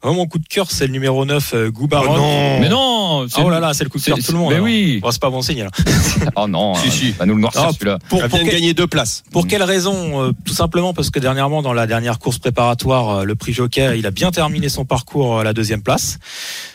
[0.04, 2.14] Mon coup de cœur, c'est le numéro 9, euh, Goubaron.
[2.14, 2.60] Oh non.
[2.60, 4.38] Mais non c'est- Ah, oh là là, c'est le coup de cœur de tout le
[4.38, 4.50] monde.
[4.50, 4.66] Mais alors.
[4.66, 5.00] oui.
[5.02, 5.64] Bon, c'est pas bon signe.
[5.64, 5.70] là.
[6.36, 6.76] Oh non.
[6.76, 7.12] Si, euh, si.
[7.14, 7.98] va nous le noircir Ah, celui-là.
[8.10, 9.24] Pour, quel- gagner deux places.
[9.32, 13.24] Pour quelle raison Euh, Tout simplement parce que dernièrement, dans la dernière course préparatoire, euh,
[13.24, 16.20] le prix Joker, il a bien terminé son parcours à la deuxième place.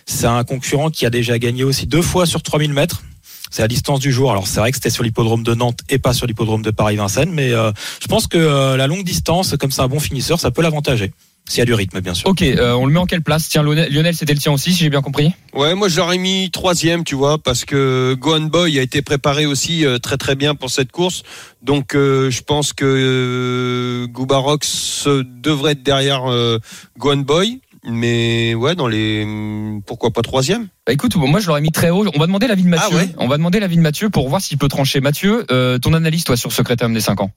[0.06, 3.02] C'est un concurrent qui a déjà gagné aussi deux fois sur 3000 mètres.
[3.50, 4.30] C'est à distance du jour.
[4.30, 7.30] Alors c'est vrai que c'était sur l'hippodrome de Nantes et pas sur l'hippodrome de Paris-Vincennes,
[7.32, 10.50] mais euh, je pense que euh, la longue distance, comme c'est un bon finisseur, ça
[10.50, 11.12] peut l'avantager.
[11.48, 12.28] S'il y a du rythme, bien sûr.
[12.28, 13.48] Ok, euh, on le met en quelle place?
[13.48, 15.32] Tiens, Lionel, c'était le tien aussi, si j'ai bien compris.
[15.54, 19.46] Ouais, moi je l'aurais mis troisième, tu vois, parce que Gohan Boy a été préparé
[19.46, 21.22] aussi euh, très très bien pour cette course.
[21.62, 26.58] Donc euh, je pense que euh, Goubarox devrait être derrière euh,
[26.98, 27.60] Gohan Boy.
[27.84, 30.68] Mais ouais, dans les hum, pourquoi pas troisième?
[30.86, 32.04] Bah écoute, bon, moi je l'aurais mis très haut.
[32.14, 32.88] On va demander l'avis de Mathieu.
[32.92, 33.08] Ah ouais?
[33.18, 35.00] On va demander l'avis de Mathieu pour voir s'il peut trancher.
[35.00, 37.30] Mathieu, euh, ton analyse toi sur ce critérium des 5 ans?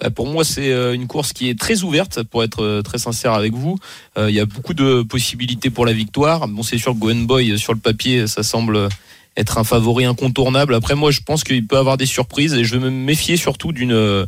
[0.00, 2.98] Bah, pour moi, c'est euh, une course qui est très ouverte, pour être euh, très
[2.98, 3.76] sincère avec vous.
[4.18, 6.48] Euh, Il y a beaucoup de possibilités pour la victoire.
[6.48, 8.88] Bon, c'est sûr que Gwen Boy, euh, sur le papier, ça semble
[9.36, 10.74] être un favori incontournable.
[10.74, 13.72] Après, moi, je pense qu'il peut avoir des surprises et je vais me méfier surtout
[13.72, 14.26] d'une euh,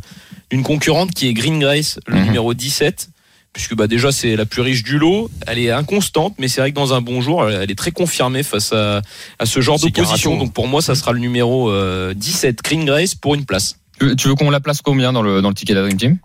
[0.64, 2.24] concurrente qui est Green Grace, le Mhm.
[2.26, 3.08] numéro 17.
[3.54, 6.70] Puisque bah déjà c'est la plus riche du lot, elle est inconstante, mais c'est vrai
[6.70, 9.02] que dans un bon jour, elle est très confirmée face à,
[9.38, 10.30] à ce genre d'opposition.
[10.38, 13.76] Donc pour moi, ça sera le numéro euh, 17, Green Grace, pour une place.
[14.16, 16.18] Tu veux- qu'on la place combien dans le, ticket de Team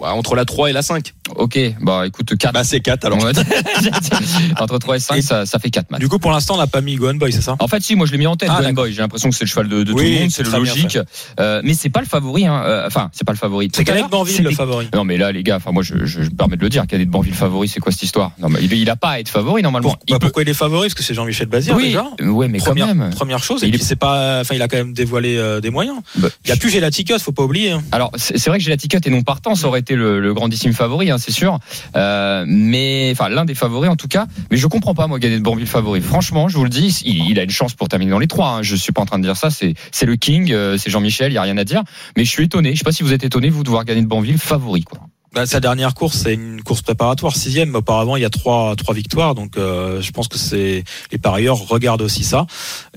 [0.00, 1.12] Bah, entre la 3 et la 5.
[1.36, 2.52] Ok, bah écoute, 4.
[2.54, 3.18] Bah, c'est 4 alors.
[4.60, 6.00] Entre 3 et 5, ça, ça fait 4 matchs.
[6.00, 7.56] Du coup, pour l'instant, on n'a pas mis Gohan Boy, c'est ça?
[7.58, 8.84] En fait, si, moi je l'ai mis en tête, Ah, d'accord.
[8.84, 8.92] Boy.
[8.92, 10.98] J'ai l'impression que c'est le cheval de, de tout Oui, le monde, c'est le logique.
[11.38, 12.62] Euh, mais c'est pas le favori, hein.
[12.64, 13.70] Euh, Enfin, c'est pas le favori.
[13.74, 14.88] C'est Cadet l'heure, Banville le favori.
[14.94, 16.86] Non, mais là, les gars, enfin, moi, je, je, je me permets de le dire.
[16.86, 18.32] Cadet de Banville favori, c'est quoi cette histoire?
[18.40, 19.90] Non, mais il, il a pas à être favori normalement.
[19.90, 20.88] Pour- il bah, peut- Pourquoi il est favori?
[20.88, 22.06] Parce que c'est Jean-Michel Bazir oui, déjà.
[22.22, 23.10] ouais, mais première, quand même.
[23.10, 25.70] première chose, Il et est- c'est pas, enfin, il a quand même dévoilé euh, des
[25.70, 25.98] moyens.
[26.16, 27.72] Bah, Il y a plus Gelaticut, faut pas oublier.
[27.72, 27.82] hein.
[27.92, 30.72] Alors, c'est vrai que j'ai la ticket et non partant, ça aurait été le, grandissime
[30.72, 31.58] favori, hein, c'est sûr.
[31.96, 34.26] Euh, mais, enfin, l'un des favoris en tout cas.
[34.50, 36.00] Mais je comprends pas, moi, Cadet de Banville favori.
[36.00, 38.48] Franchement, je vous le dis, il, a une chance pour terminer dans les trois.
[38.48, 38.62] Hein.
[38.62, 39.50] Je suis pas en train de dire ça.
[39.50, 41.82] C'est c'est le King, euh, c'est Jean-Michel, il y a rien à dire.
[42.16, 42.72] Mais je suis étonné.
[42.72, 45.00] Je sais pas si vous êtes étonné, vous, de voir gagner de Banville favori, quoi.
[45.32, 47.70] Bah, sa dernière course, c'est une course préparatoire, sixième.
[47.70, 49.36] Mais auparavant, il y a trois, trois victoires.
[49.36, 52.46] Donc, euh, je pense que c'est les parieurs regardent aussi ça.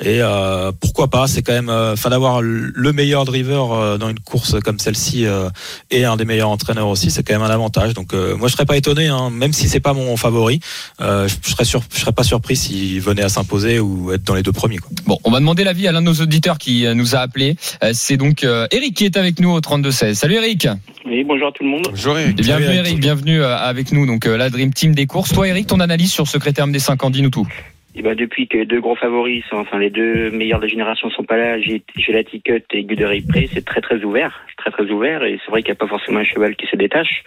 [0.01, 1.27] Et euh, pourquoi pas?
[1.27, 5.25] C'est quand même, euh, enfin, d'avoir le meilleur driver euh, dans une course comme celle-ci
[5.27, 5.49] euh,
[5.91, 7.93] et un des meilleurs entraîneurs aussi, c'est quand même un avantage.
[7.93, 10.59] Donc, euh, moi, je serais pas étonné, hein, même si c'est pas mon favori.
[11.01, 14.33] Euh, je serais sur, je serais pas surpris s'il venait à s'imposer ou être dans
[14.35, 14.77] les deux premiers.
[14.77, 14.89] Quoi.
[15.05, 17.57] Bon, on va demander l'avis à l'un de nos auditeurs qui nous a appelé.
[17.91, 20.15] C'est donc euh, Eric qui est avec nous au 32-16.
[20.15, 20.67] Salut Eric
[21.05, 21.87] Oui, bonjour à tout le monde.
[22.25, 22.87] Et bienvenue Eric.
[22.87, 25.33] Eric, bienvenue euh, avec nous, donc euh, la Dream Team des courses.
[25.33, 27.47] Toi Eric, ton analyse sur ce critère des 5 ans, dis-nous tout.
[27.95, 30.69] Et ben, depuis que les deux gros favoris, sont, enfin les deux meilleurs de la
[30.69, 34.41] génération sont pas là, j'ai j'ai la Ticket et Gudery Pré, c'est très très ouvert,
[34.57, 36.75] très très ouvert, et c'est vrai qu'il n'y a pas forcément un cheval qui se
[36.75, 37.23] détache.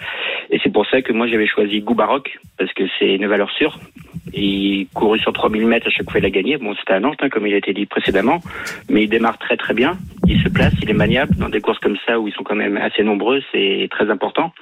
[0.50, 3.78] Et c'est pour ça que moi j'avais choisi Goubaroc, parce que c'est une valeur sûre.
[4.32, 6.56] Il couru sur 3000 mètres à chaque fois il a gagné.
[6.56, 8.40] Bon, c'était à Nantes, hein, comme il a été dit précédemment,
[8.88, 9.96] mais il démarre très très bien.
[10.26, 12.56] Il se place, il est maniable dans des courses comme ça où ils sont quand
[12.56, 14.52] même assez nombreux, c'est très important.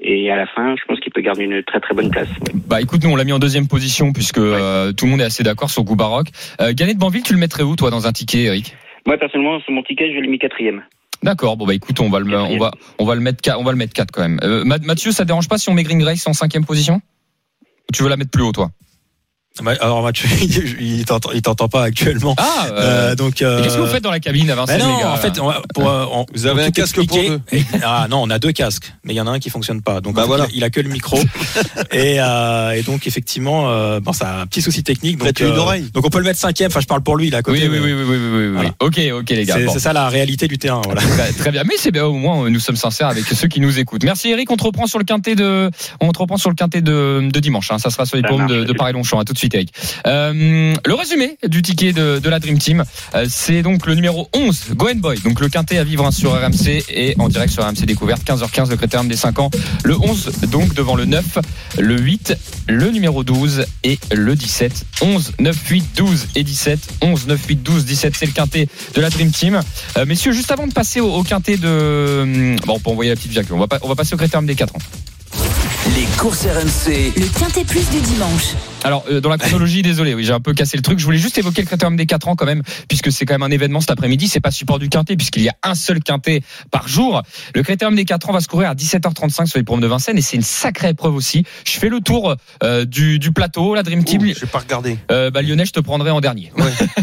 [0.00, 2.28] Et à la fin, je pense qu'il peut garder une très très bonne place.
[2.46, 2.60] oui.
[2.68, 5.24] Bah écoute, nous on l'a mis en deuxième position puisque euh, tout le monde est
[5.24, 6.28] assez d'accord sur Goubaroc.
[6.60, 8.76] Euh, Gagné de Banville, tu le mettrais où toi dans un ticket Eric?
[9.06, 10.84] Moi personnellement, sur mon ticket, je l'ai mis quatrième.
[11.24, 13.72] D'accord, bon bah écoute, on va le on va on va le mettre on va
[13.72, 14.38] le mettre 4 quand même.
[14.44, 17.00] Euh, Ma- Mathieu, ça te dérange pas si on met Green Grace en cinquième position?
[17.92, 18.70] Tu veux la mettre plus haut toi?
[19.66, 20.28] Alors, Mathieu,
[20.80, 22.34] il t'entend, il t'entend pas actuellement.
[22.38, 22.72] Ah euh,
[23.10, 25.12] Euh, donc, euh, Qu'est-ce que vous faites dans la cabine à Vincennes non, les gars
[25.12, 27.40] en fait, on va- pour, on- Vous avez un casque pour deux.
[27.52, 29.82] Et- ah non, on a deux casques, mais il y en a un qui fonctionne
[29.82, 30.00] pas.
[30.00, 30.46] Donc Bah voilà.
[30.50, 31.18] il, a, il a que le micro.
[31.92, 35.18] et, euh, et donc effectivement, euh, bon, ça a un petit souci technique.
[35.18, 35.90] Donc, une oreille.
[35.92, 36.68] donc on peut le mettre cinquième.
[36.70, 37.68] Enfin, je parle pour lui là à côté.
[37.68, 38.52] Oui, oui, mais oui, oui, oui, oui, oui, oui.
[38.54, 38.70] Voilà.
[38.80, 39.54] Ok, ok les gars.
[39.56, 39.72] C'est bon.
[39.72, 40.82] c'est ça la réalité du terrain.
[40.84, 41.00] Voilà.
[41.02, 43.78] Très, très bien, mais c'est bien au moins nous sommes sincères avec ceux qui nous
[43.78, 44.04] écoutent.
[44.04, 46.80] Merci Eric, on te reprend sur le quintet de, on te reprend sur le quintet
[46.80, 47.70] de, de dimanche.
[47.70, 47.78] Hein.
[47.78, 49.18] Ça sera sur les Ça paumes de, de Paris-Longchamp.
[49.18, 49.47] À tout de suite
[50.06, 52.84] Euh, le résumé du ticket de, de la Dream Team,
[53.14, 55.18] euh, c'est donc le numéro 11, Goen Boy.
[55.20, 58.70] Donc le quintet à vivre hein, sur RMC et en direct sur RMC Découverte, 15h15
[58.70, 59.50] le critérium des 5 ans.
[59.84, 61.38] Le 11 donc devant le 9,
[61.78, 62.36] le 8,
[62.68, 64.84] le numéro 12 et le 17.
[65.02, 66.78] 11, 9, 8, 12 et 17.
[67.02, 69.60] 11, 9, 8, 12, 17, c'est le quintet de la Dream Team.
[69.96, 72.20] Euh, messieurs, juste avant de passer au, au quintet de...
[72.22, 73.54] hum, Bon, on peut envoyer la petite virgule.
[73.54, 74.78] On va, pas- on va passer au critérium des 4 ans.
[75.96, 77.12] Les courses RMC.
[77.16, 78.54] Le Quintet Plus du dimanche.
[78.84, 80.98] Alors, euh, dans la chronologie, désolé, oui, j'ai un peu cassé le truc.
[80.98, 83.42] Je voulais juste évoquer le critérium des 4 ans quand même, puisque c'est quand même
[83.42, 84.28] un événement cet après-midi.
[84.28, 87.22] C'est pas support du quintet, puisqu'il y a un seul quintet par jour.
[87.54, 90.18] Le critérium des 4 ans va se courir à 17h35 sur les promes de Vincennes,
[90.18, 91.44] et c'est une sacrée épreuve aussi.
[91.64, 94.26] Je fais le tour euh, du, du plateau, la Dream Team.
[94.26, 94.98] Je vais pas regarder.
[95.10, 96.52] Euh, bah, Lionel, je te prendrai en dernier.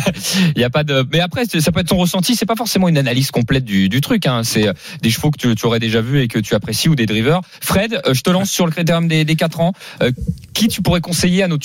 [0.56, 1.06] Il y a pas de.
[1.12, 2.36] Mais après, ça peut être ton ressenti.
[2.36, 4.28] C'est pas forcément une analyse complète du, du truc.
[4.28, 4.44] Hein.
[4.44, 4.68] C'est
[5.02, 7.42] des chevaux que tu, tu aurais déjà vus et que tu apprécies ou des drivers.
[7.62, 9.74] Fred, je te lance sur le critérium des, des 4 ans.
[10.54, 11.58] Qui tu pourrais conseiller à nos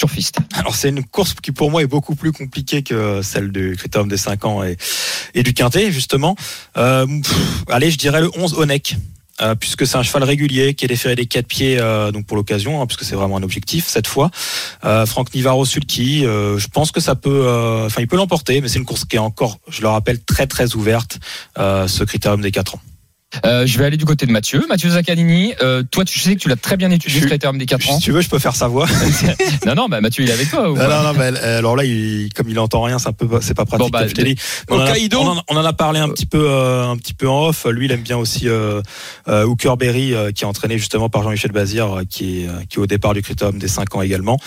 [0.55, 4.09] Alors c'est une course qui pour moi est beaucoup plus compliquée que celle du critérium
[4.09, 6.37] des 5 ans et, du quintet justement.
[6.77, 7.07] Euh,
[7.69, 8.97] allez, je dirais le 11 Onek.
[9.43, 12.37] Euh, puisque c'est un cheval régulier qui est déféré des quatre pieds euh, donc pour
[12.37, 14.31] l'occasion hein, puisque c'est vraiment un objectif cette fois
[15.07, 17.49] Franck Nivaro Sulky euh, je pense que ça peut
[17.87, 20.47] enfin il peut l'emporter mais c'est une course qui est encore je le rappelle très
[20.47, 21.21] très ouverte
[21.57, 22.81] ce critérium des 4 ans
[23.47, 24.65] Euh, Je vais aller du côté de Mathieu.
[24.69, 27.67] Mathieu Zaccanini, euh, toi, tu sais que tu l'as très bien étudié ce critérium des
[27.67, 27.95] 4 ans.
[27.99, 28.87] si tu veux je peux faire sa voix
[29.67, 30.69] non, non, bah Mathieu, il est avec toi.
[30.71, 33.13] Ou non, non, non, mais elle- alors là, il, comme il entend rien, c'est un
[33.13, 33.85] peu, c'est pas pratique.
[33.87, 34.37] Bon, bah, comme je t'ai dit.
[34.69, 37.15] On en, a, on, en, on en a parlé un petit peu, euh, un petit
[37.15, 37.67] peu en off.
[37.71, 38.83] Lui, il aime bien aussi euh,
[39.29, 42.53] euh, Hooker Berry, euh, qui est entraîné justement par Jean-Michel Bazir, euh, qui est, euh,
[42.69, 44.39] qui est au départ du critérium des 5 ans également.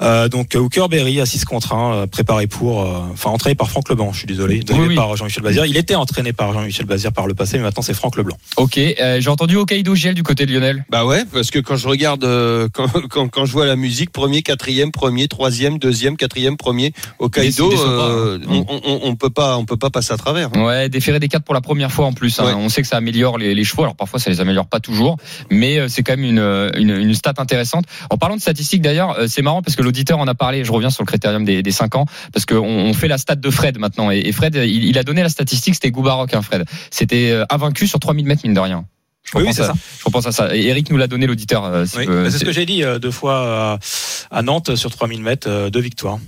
[0.00, 3.68] Euh, donc Hooker Berry à 6 contre 1, euh, préparé pour, euh, enfin entraîné par
[3.70, 4.10] Franck Leban.
[4.12, 4.94] Je suis désolé, donné Oui, oui.
[4.96, 5.66] par Jean-Michel Bazir.
[5.66, 8.36] Il était entraîné par Jean-Michel Bazir par le passé, mais maintenant c'est Franck blanc.
[8.56, 10.84] Ok, euh, j'ai entendu Hokkaido Giel du côté de Lionel.
[10.90, 14.10] Bah ouais, parce que quand je regarde, euh, quand, quand, quand je vois la musique,
[14.10, 16.92] premier, quatrième, premier, troisième, deuxième, quatrième, premier,
[17.36, 18.64] est euh, hein.
[18.68, 20.50] on, on, on peut pas, on peut pas passer à travers.
[20.54, 20.64] hein.
[20.64, 22.38] Ouais, déféré des 4 pour la première fois en plus.
[22.40, 22.44] hein.
[22.46, 22.52] Ouais.
[22.54, 23.82] On sait que ça améliore les, les chevaux.
[23.82, 25.16] Alors parfois ça les améliore pas toujours,
[25.50, 27.84] mais euh, c'est quand même une, une, une stat intéressante.
[28.10, 30.64] En parlant de statistiques d'ailleurs, c'est marrant parce que l'auditeur en a parlé.
[30.64, 33.36] Je reviens sur le critérium des, des 5 ans parce qu'on on fait la stat
[33.36, 34.10] de Fred maintenant.
[34.10, 36.64] Et, et Fred, il, il a donné la statistique, c'était Goubarok, hein, Fred.
[36.90, 38.84] C'était invaincu sur 3000 mètres mine de rien.
[39.24, 39.74] Je Oui, repense, c'est à, ça.
[40.00, 40.54] je repense à ça.
[40.56, 41.64] Et Eric nous l'a donné l'auditeur.
[41.64, 43.78] euh, si Oui, c'est ce que j'ai dit euh, deux fois à,
[44.30, 46.18] à Nantes sur 3000 mètres, euh, deux victoires.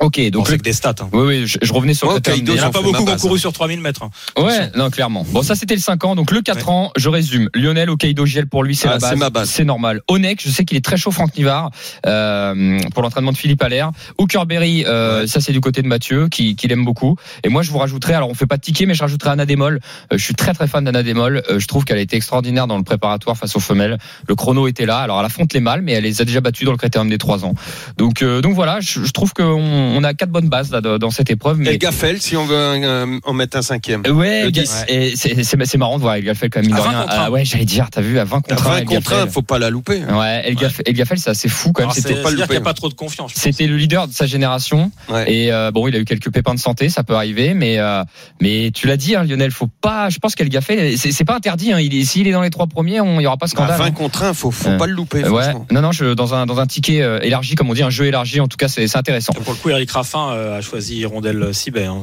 [0.00, 0.94] Ok, Donc c'est le- que des stats.
[1.00, 1.08] hein.
[1.12, 2.68] oui, oui, je, je revenais sur Ouais, le critérium Hokkaido, Il des- n'y en a
[2.68, 3.40] Ils pas beaucoup qui ma ont base, couru hein.
[3.40, 4.02] sur 3000 mètres.
[4.02, 4.10] hein.
[4.42, 5.24] Ouais, non, clairement.
[5.30, 6.14] Bon, ça c'était le 5 ans.
[6.14, 7.48] Donc le 4 ans, je résume.
[7.54, 9.18] Lionel Hokkaido Giel pour lui, c'est Ah, la c'est base.
[9.18, 9.48] ma base.
[9.50, 10.02] C'est normal.
[10.08, 11.70] Onek, je sais qu'il est très chaud, Franck Nivard,
[12.06, 13.90] euh, pour l'entraînement de Philippe Allaire.
[14.18, 17.16] Hookerberry, euh, ça c'est du côté de Mathieu, qui, qui l'aime beaucoup.
[17.44, 19.46] Et moi je vous rajouterai, alors on fait pas de ticket, mais je rajouterai Anna
[19.46, 19.80] Demol.
[20.12, 21.42] Euh, je suis très très fan d'Anna Demol.
[21.50, 23.98] Euh, je trouve qu'elle a été extraordinaire dans le préparatoire face aux femelles.
[24.28, 24.98] Le chrono était là.
[24.98, 27.18] Alors elle affronte les mâles, mais elle les a déjà battus dans le critérium des
[27.18, 27.54] 3 ans.
[27.98, 31.10] Donc, euh, donc voilà, je, je trouve qu'on on a quatre bonnes bases là, dans
[31.10, 31.58] cette épreuve.
[31.58, 34.02] Mais Et Gaffel, si on veut un- en mettre un cinquième.
[34.06, 34.84] Ouais, Ga- 10.
[34.88, 37.06] et c'est marrant de voir El Gaffel quand même mine À de 20 rien.
[37.08, 39.28] Ah ouais, j'allais dire, t'as vu à 20 contre 1 20 El contre Gaffel.
[39.28, 40.02] 1, faut pas la louper.
[40.04, 41.86] Ouais, El Gaffel, El Gaffel, c'est assez fou quand même.
[41.90, 42.62] Alors, C'était C'est pas louper, qu'il n'y a hein.
[42.64, 43.30] pas trop de confiance.
[43.30, 43.42] je pense.
[43.42, 45.30] c'était le leader de sa génération Ouais.
[45.32, 48.02] et euh, bon, il a eu quelques pépins de santé, ça peut arriver, mais euh,
[48.40, 50.08] mais tu l'as dit, hein, Lionel, faut pas.
[50.10, 51.72] Je pense qu'El Gaffel, c'est pas interdit.
[51.72, 53.78] Hein, il s'il est dans les trois premiers, il y aura pas de À scandale.
[53.78, 53.90] 20 hein.
[53.92, 55.24] contre 1, faut, faut Euh, pas le louper.
[55.28, 57.90] Ouais, non, non, je, dans un dans un ticket euh, élargi, comme on dit, un
[57.90, 59.32] jeu élargi, en tout cas, c'est c'est intéressant.
[59.32, 61.84] Pour le coup, Eric Raffin euh, a choisi Hirondelle Cibet.
[61.84, 62.02] hein.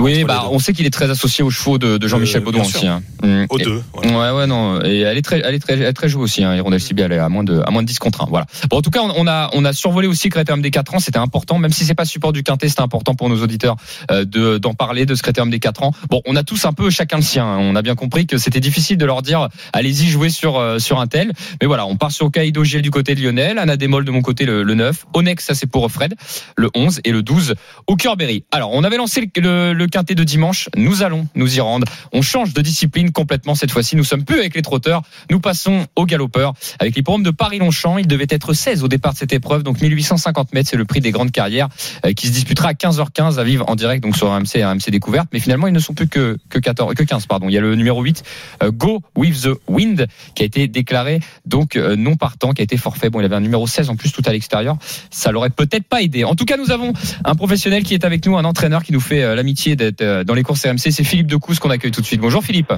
[0.00, 2.62] Oui, bah, on sait qu'il est très associé aux chevaux de, de Jean-Michel Euh, Baudouin
[2.62, 2.86] aussi.
[2.86, 3.02] Hein.
[3.22, 3.44] Mm.
[3.50, 3.82] Aux Et- deux.
[3.94, 4.12] ouais.
[4.14, 4.82] Ouais, ouais, non.
[4.84, 6.42] Et elle est très, elle est très, elle est très jouée aussi.
[6.44, 6.54] Hein.
[6.56, 8.26] Hirondelle elle est à moins de, à moins de 10 contre 1.
[8.28, 8.46] Voilà.
[8.70, 10.98] Bon, en tout cas, on, a, on a survolé aussi le critérium des 4 ans.
[10.98, 13.76] C'était important, même si c'est pas support du quintet, c'était important pour nos auditeurs
[14.10, 15.92] euh, de, d'en parler de ce critérium des 4 ans.
[16.08, 17.44] Bon, on a tous un peu chacun le sien.
[17.44, 17.58] hein.
[17.60, 21.00] On a bien compris que c'était difficile de leur dire, allez-y jouer sur, euh, sur
[21.00, 21.32] un tel.
[21.60, 24.22] Mais voilà, on part sur Kaido Giel du côté de Lionel, Anna Demol de mon
[24.22, 26.14] côté le, le 9, Onex, ça c'est pour Fred,
[26.56, 27.54] le 11 et le 12
[27.86, 28.44] au Berry.
[28.50, 30.68] Alors, on avait lancé le, le, le quintet de dimanche.
[30.76, 31.86] Nous allons nous y rendre.
[32.12, 33.96] On change de discipline complètement cette fois-ci.
[33.96, 35.02] Nous sommes plus avec les trotteurs.
[35.30, 36.54] Nous passons aux galopeurs.
[36.78, 39.62] Avec l'hippodrome de Paris-Longchamp, il devait être 16 au départ de cette épreuve.
[39.62, 41.68] Donc 1850 mètres, c'est le prix des grandes carrières
[42.04, 44.90] euh, qui se disputera à 15h15 à vivre en direct donc sur RMC et RMC
[44.90, 45.28] Découverte.
[45.32, 47.48] Mais finalement, ils ne sont plus que, que 14, que 15, pardon.
[47.48, 48.22] Il y a le numéro 8,
[48.62, 52.64] euh, Go With The Wind, qui a été déclaré donc euh, non partant, qui a
[52.64, 53.10] été forfait.
[53.10, 54.76] Bon, il avait un numéro 16 en plus tout à l'extérieur.
[55.10, 56.24] Ça l'aurait peut-être pas aidé.
[56.24, 56.92] En tout cas, nous avons
[57.24, 60.34] un professionnel qui est avec nous, un entraîneur qui nous fait l'amitié d'être euh, dans
[60.34, 60.90] les courses RMC.
[60.92, 62.20] C'est Philippe Decousse qu'on accueille tout de suite.
[62.20, 62.72] Bonjour Philippe.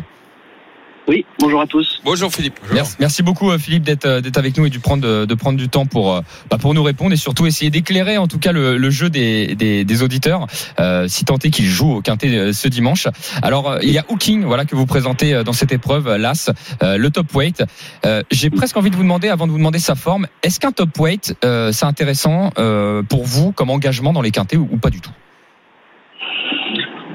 [1.08, 2.00] Oui, bonjour à tous.
[2.04, 2.60] Bonjour Philippe.
[2.72, 5.34] Merci, merci beaucoup euh, Philippe d'être euh, d'être avec nous et de prendre de, de
[5.34, 8.52] prendre du temps pour bah, pour nous répondre et surtout essayer d'éclairer en tout cas
[8.52, 10.46] le, le jeu des, des, des auditeurs
[10.78, 13.08] euh, si tant est qu'ils jouent au quintet ce dimanche.
[13.42, 16.52] Alors il y a Hooking voilà que vous présentez dans cette épreuve l'as
[16.84, 17.64] euh, le top weight.
[18.06, 20.70] Euh, J'ai presque envie de vous demander avant de vous demander sa forme est-ce qu'un
[20.70, 24.76] top weight euh, c'est intéressant euh, pour vous comme engagement dans les quintets ou, ou
[24.76, 25.10] pas du tout?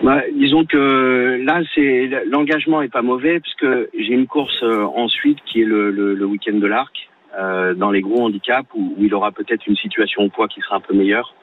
[0.07, 4.85] Bah, disons que là, c'est l'engagement est pas mauvais parce que j'ai une course euh,
[4.95, 8.95] ensuite qui est le, le, le week-end de l'Arc euh, dans les gros handicaps où,
[8.97, 11.35] où il aura peut-être une situation au poids qui sera un peu meilleure.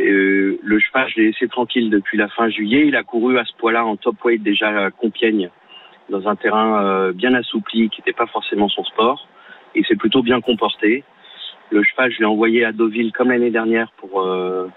[0.00, 2.86] Euh, le cheval, je l'ai laissé tranquille depuis la fin juillet.
[2.86, 5.50] Il a couru à ce poids-là en top weight déjà à Compiègne
[6.08, 9.28] dans un terrain euh, bien assoupli qui n'était pas forcément son sport.
[9.74, 11.04] Il s'est plutôt bien comporté.
[11.68, 14.68] Le cheval, je l'ai envoyé à Deauville comme l'année dernière pour euh,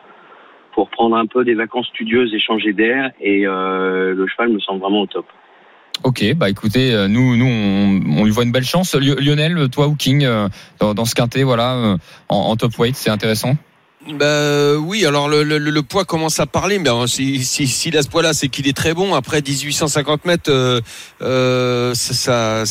[0.74, 3.12] pour prendre un peu des vacances studieuses et changer d'air.
[3.22, 5.26] Et euh, le cheval me semble vraiment au top.
[6.04, 8.96] Ok, bah écoutez, euh, nous, nous, on, on lui voit une belle chance.
[8.96, 10.48] Lio- Lionel, toi ou King, euh,
[10.80, 11.98] dans, ce quintet, voilà,
[12.30, 13.56] en, en top weight, c'est intéressant?
[14.10, 18.10] Bah euh, oui, alors le, poids commence à parler, mais si, si, s'il a ce
[18.10, 19.14] poids-là, c'est qu'il est très bon.
[19.16, 20.82] Après 1850 mètres, euh,
[21.22, 22.64] euh, ça,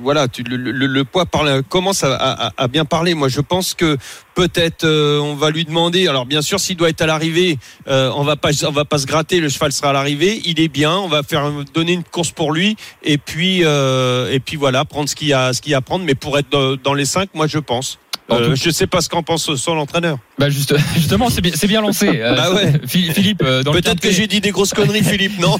[0.00, 3.12] voilà, le, poids parle, commence à, bien parler.
[3.12, 3.98] Moi, je pense que
[4.34, 6.08] peut-être on va lui demander.
[6.08, 9.40] Alors bien sûr, s'il doit être à l'arrivée, on va pas, va pas se gratter.
[9.40, 10.40] Le cheval sera à l'arrivée.
[10.46, 10.96] Il est bien.
[10.96, 15.14] On va faire donner une course pour lui, et puis et puis voilà, prendre ce
[15.14, 16.06] qu'il y a, ce qu'il y a à prendre.
[16.06, 17.98] Mais pour être dans les cinq, moi, je pense.
[18.30, 20.18] Euh, je sais pas ce qu'en pense son l'entraîneur.
[20.38, 22.20] Bah juste, justement, c'est bien, lancé.
[22.20, 22.72] Euh, Bah ouais.
[22.86, 25.56] Phil- Philippe, euh, Peut-être que j'ai dit des grosses conneries, Philippe, non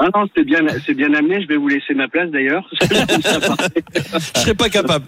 [0.00, 1.40] Ah non, c'est bien, c'est bien amené.
[1.40, 2.68] Je vais vous laisser ma place d'ailleurs.
[2.80, 5.06] Je serais pas capable.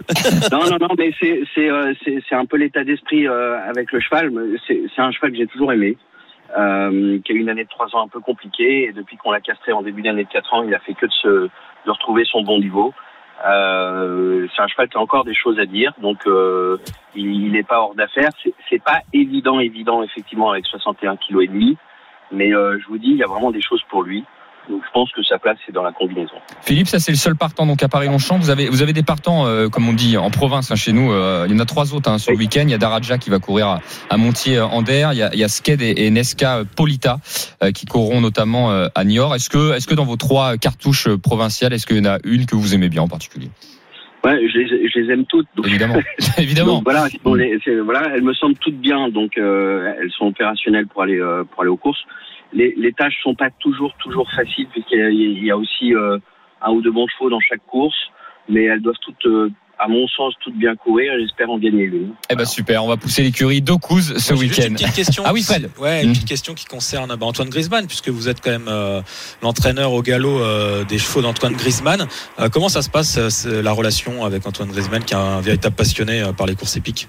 [0.51, 1.93] non, non, non, mais c'est euh,
[2.31, 4.31] un peu l'état d'esprit euh, avec le cheval.
[4.67, 5.97] C'est un cheval que j'ai toujours aimé,
[6.57, 9.31] euh, qui a eu une année de trois ans un peu compliquée et depuis qu'on
[9.31, 11.49] l'a castré en début d'année de quatre ans, il a fait que de se
[11.85, 12.93] de retrouver son bon niveau.
[13.45, 16.77] Euh, c'est un cheval qui a encore des choses à dire, donc euh,
[17.15, 18.29] il n'est pas hors d'affaire.
[18.69, 21.77] C'est- pas évident, évident effectivement avec 61 kg et demi,
[22.31, 24.23] mais euh, je vous dis, il y a vraiment des choses pour lui.
[24.71, 26.35] Donc je pense que sa place c'est dans la combinaison.
[26.61, 28.39] Philippe, ça c'est le seul partant donc à Paris-Longchamp.
[28.39, 31.11] Vous avez vous avez des partants euh, comme on dit en province hein, chez nous.
[31.11, 32.63] euh, il y en a trois autres hein, sur le week-end.
[32.63, 35.09] Il y a Daraja qui va courir à, à Montier-Ander.
[35.11, 37.19] Il y a, il y a Sked et, et Nesca euh, Polita
[37.61, 39.35] euh, qui courront notamment euh, à Niort.
[39.35, 42.17] Est-ce que est-ce que dans vos trois cartouches euh, provinciales, est-ce qu'il y en a
[42.23, 43.49] une que vous aimez bien en particulier?
[44.23, 45.47] Ouais, je les, je les aime toutes.
[45.55, 45.95] Donc, Évidemment,
[46.37, 46.75] évidemment.
[46.75, 50.27] donc voilà, bon, les- c'est- voilà, elles me semblent toutes bien, donc euh, elles sont
[50.27, 52.03] opérationnelles pour aller euh, pour aller aux courses.
[52.53, 56.17] Les, les tâches sont pas toujours toujours faciles puisqu'il y y a aussi euh,
[56.61, 57.95] un ou deux bons chevaux dans chaque course,
[58.49, 59.49] mais elles doivent toutes, euh,
[59.83, 61.11] à mon sens, toutes bien courir.
[61.19, 62.13] J'espère en gagner l'une.
[62.29, 64.67] Eh ben super, on va pousser l'écurie d'Ocouz ce week-end.
[64.67, 65.23] Une petite question.
[65.27, 65.69] Ah oui, Fred.
[65.79, 69.01] Ouais, une petite question qui concerne bah, Antoine Griezmann, puisque vous êtes quand même euh,
[69.41, 72.07] l'entraîneur au galop euh, des chevaux d'Antoine Griezmann.
[72.39, 75.75] Euh, comment ça se passe euh, la relation avec Antoine Griezmann, qui est un véritable
[75.75, 77.07] passionné euh, par les courses épiques?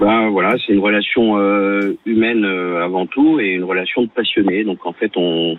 [0.00, 4.62] Ben voilà, c'est une relation euh, humaine euh, avant tout et une relation de passionné.
[4.64, 5.58] Donc en fait, on,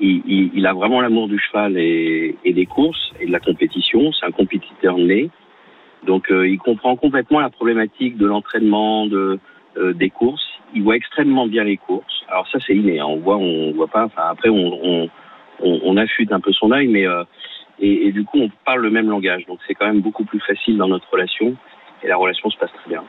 [0.00, 3.40] il, il- il a vraiment l'amour du cheval et, et des courses et de la
[3.40, 4.12] compétition.
[4.12, 5.28] C'est un compétiteur né.
[6.06, 9.38] Donc euh, il comprend complètement la problématique de l'entraînement, de
[9.76, 10.46] euh, des courses.
[10.74, 12.24] Il voit extrêmement bien les courses.
[12.28, 13.00] Alors ça c'est inné.
[13.00, 13.06] hein.
[13.08, 14.04] On voit, on voit pas.
[14.04, 15.10] Enfin après on, on,
[15.62, 17.24] on, affûte un peu son œil, mais euh,
[17.82, 19.46] et du coup on parle le même langage.
[19.46, 21.56] Donc c'est quand même beaucoup plus facile dans notre relation
[22.02, 23.02] et la relation se passe très bien.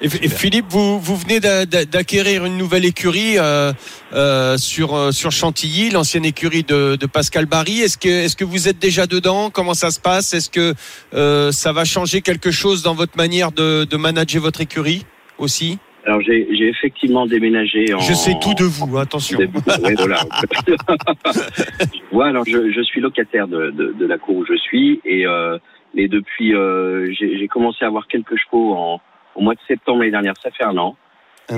[0.00, 3.72] Et, et Philippe, vous, vous venez d'a- d'a- d'acquérir une nouvelle écurie euh,
[4.12, 7.80] euh, sur euh, sur Chantilly, l'ancienne écurie de, de Pascal Barry.
[7.80, 9.50] Est-ce que est-ce que vous êtes déjà dedans?
[9.50, 10.34] Comment ça se passe?
[10.34, 10.74] Est-ce que
[11.14, 15.06] euh, ça va changer quelque chose dans votre manière de, de manager votre écurie
[15.38, 15.78] aussi?
[16.04, 18.00] Alors j'ai j'ai effectivement déménagé en.
[18.00, 19.38] Je sais tout de vous, attention.
[19.38, 20.18] Ouais, voilà.
[22.12, 25.26] ouais, alors je, je suis locataire de, de, de la cour où je suis et,
[25.26, 25.58] euh,
[25.94, 29.00] et depuis euh, j'ai j'ai commencé à avoir quelques chevaux en,
[29.34, 30.96] au mois de septembre l'année dernière, ça fait un an.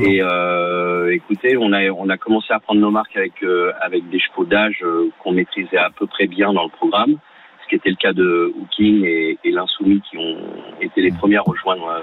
[0.00, 4.08] Et euh, écoutez, on a on a commencé à prendre nos marques avec euh, avec
[4.08, 7.16] des chevaux d'âge euh, qu'on maîtrisait à peu près bien dans le programme,
[7.62, 10.38] ce qui était le cas de Hooking et, et l'Insoumis qui ont
[10.80, 12.00] été les premiers à rejoindre euh,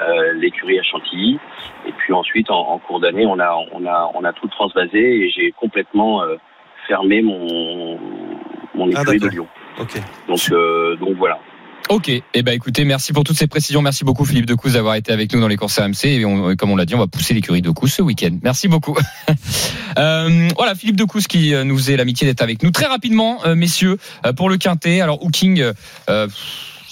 [0.00, 1.38] euh, l'écurie à Chantilly.
[1.86, 4.98] Et puis ensuite, en, en cours d'année, on a, on a, on a tout transvasé
[4.98, 6.36] et j'ai complètement euh,
[6.88, 7.98] fermé mon,
[8.74, 9.30] mon Ah, écurie de d'accord.
[9.30, 9.46] Lyon.
[9.78, 10.00] Ok.
[10.26, 11.38] Donc, euh, donc voilà.
[11.90, 13.82] Ok, eh ben écoutez, merci pour toutes ces précisions.
[13.82, 16.04] Merci beaucoup Philippe Decouz d'avoir été avec nous dans les courses RMC.
[16.04, 18.38] Et on- comme on l'a dit, on va pousser l'écurie de ce week-end.
[18.42, 18.96] Merci beaucoup.
[19.98, 22.70] Euh, voilà, Philippe Decouz qui euh, nous est l'amitié d'être avec nous.
[22.70, 25.00] Très rapidement, euh, messieurs, euh, pour le quintet.
[25.00, 25.64] Alors Hooking,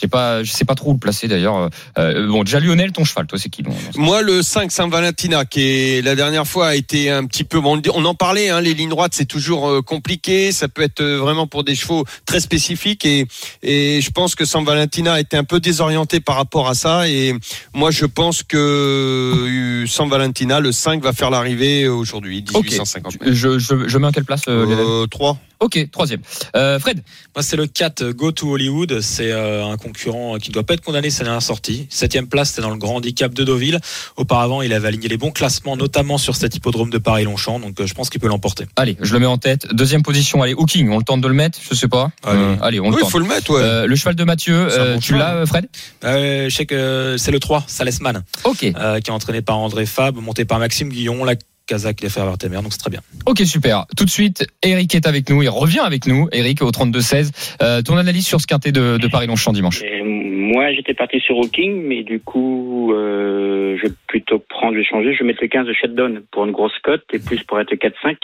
[0.02, 1.68] euh, euh, je sais pas, je sais pas trop où le placer d'ailleurs.
[1.98, 5.60] Euh, bon, déjà Lionel, ton cheval, toi c'est qui bon, Moi, le 5 Saint-Valentina, qui
[5.62, 7.60] est la dernière fois a été un petit peu.
[7.60, 10.52] bon, on en parlait, hein, les lignes droites, c'est toujours euh, compliqué.
[10.52, 13.04] Ça peut être euh, vraiment pour des chevaux très spécifiques.
[13.04, 13.26] Et,
[13.62, 17.08] et je pense que Saint-Valentina a été un peu désorienté par rapport à ça.
[17.08, 17.34] Et
[17.74, 22.64] moi, je pense que euh, Saint-Valentina, le 5, va faire l'arrivée aujourd'hui, Ok.
[22.64, 23.32] 1850 mètres.
[23.34, 25.38] Je, je, je mets en quelle place euh, Euh, 3.
[25.60, 26.20] Ok, troisième.
[26.54, 27.02] Euh, Fred,
[27.34, 29.00] Moi, c'est le 4 euh, Go to Hollywood.
[29.00, 31.88] C'est euh, un concurrent qui ne doit pas être condamné sa dernière sortie.
[31.90, 33.80] Septième place, c'était dans le grand handicap de Deauville.
[34.16, 37.58] Auparavant, il avait aligné les bons classements, notamment sur cet hippodrome de Paris-Longchamp.
[37.58, 38.66] Donc, euh, je pense qu'il peut l'emporter.
[38.76, 39.66] allez, je le mets en tête.
[39.74, 42.10] Deuxième position, allez, Hooking, on le tente de le mettre, je sais pas.
[42.22, 42.56] Allez.
[42.62, 43.10] Allez on le Oui, il tente.
[43.10, 43.86] faut le mettre, ouais.
[43.88, 45.66] Le cheval de Mathieu, C'est bon tu l'as, Fred?
[46.02, 48.58] Je sais que c'est le 3, Salesman, Ok.
[48.58, 51.34] qui est entraîné par André Fab, monté par Maxime Guillon, la
[51.68, 52.56] Kazakh, les frères Vertemer.
[52.56, 53.00] Donc, c'est très bien.
[53.26, 53.84] Ok, super.
[53.96, 55.42] Tout de suite, Eric est avec nous.
[55.42, 56.28] Il revient avec nous.
[56.32, 57.56] Eric au 32-16.
[57.62, 59.82] Euh, ton analyse sur ce quintet de, de Paris-Longchamp dimanche?
[59.82, 64.78] Et moi, j'étais parti sur Hawking, mais du coup, euh, je vais plutôt prendre, je
[64.78, 65.12] vais changer.
[65.12, 67.74] Je vais mettre le 15 de Shutdown pour une grosse cote et plus pour être
[67.74, 68.16] 4-5,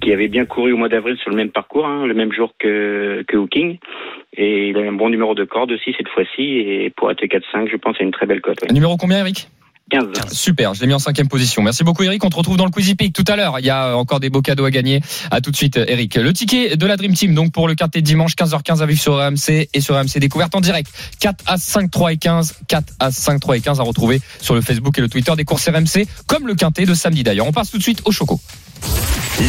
[0.00, 2.54] qui avait bien couru au mois d'avril sur le même parcours, hein, le même jour
[2.58, 3.76] que, que Hawking.
[4.34, 6.42] Et il a un bon numéro de corde aussi cette fois-ci.
[6.42, 8.62] Et pour être 4-5, je pense c'est une très belle cote.
[8.62, 8.72] ouais.
[8.72, 9.48] Numéro combien, Eric?
[9.92, 10.32] 15.
[10.32, 11.62] Super, je l'ai mis en cinquième position.
[11.62, 12.24] Merci beaucoup, Eric.
[12.24, 13.58] On te retrouve dans le Quizy Peak tout à l'heure.
[13.58, 15.02] Il y a encore des beaux cadeaux à gagner.
[15.30, 16.14] À tout de suite, Eric.
[16.14, 19.00] Le ticket de la Dream Team, donc pour le quintet de dimanche, 15h15 à vivre
[19.00, 20.90] sur RMC et sur RMC Découverte en direct.
[21.20, 22.54] 4 à 5, 3 et 15.
[22.68, 25.44] 4 à 5, 3 et 15 à retrouver sur le Facebook et le Twitter des
[25.44, 27.46] courses RMC, comme le quintet de samedi d'ailleurs.
[27.46, 28.40] On passe tout de suite au Choco.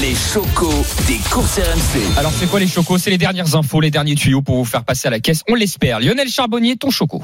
[0.01, 2.17] Les chocos des courses RMC.
[2.17, 2.97] Alors, c'est quoi les chocos?
[2.97, 5.43] C'est les dernières infos, les derniers tuyaux pour vous faire passer à la caisse.
[5.49, 5.99] On l'espère.
[5.99, 7.21] Lionel Charbonnier, ton choco.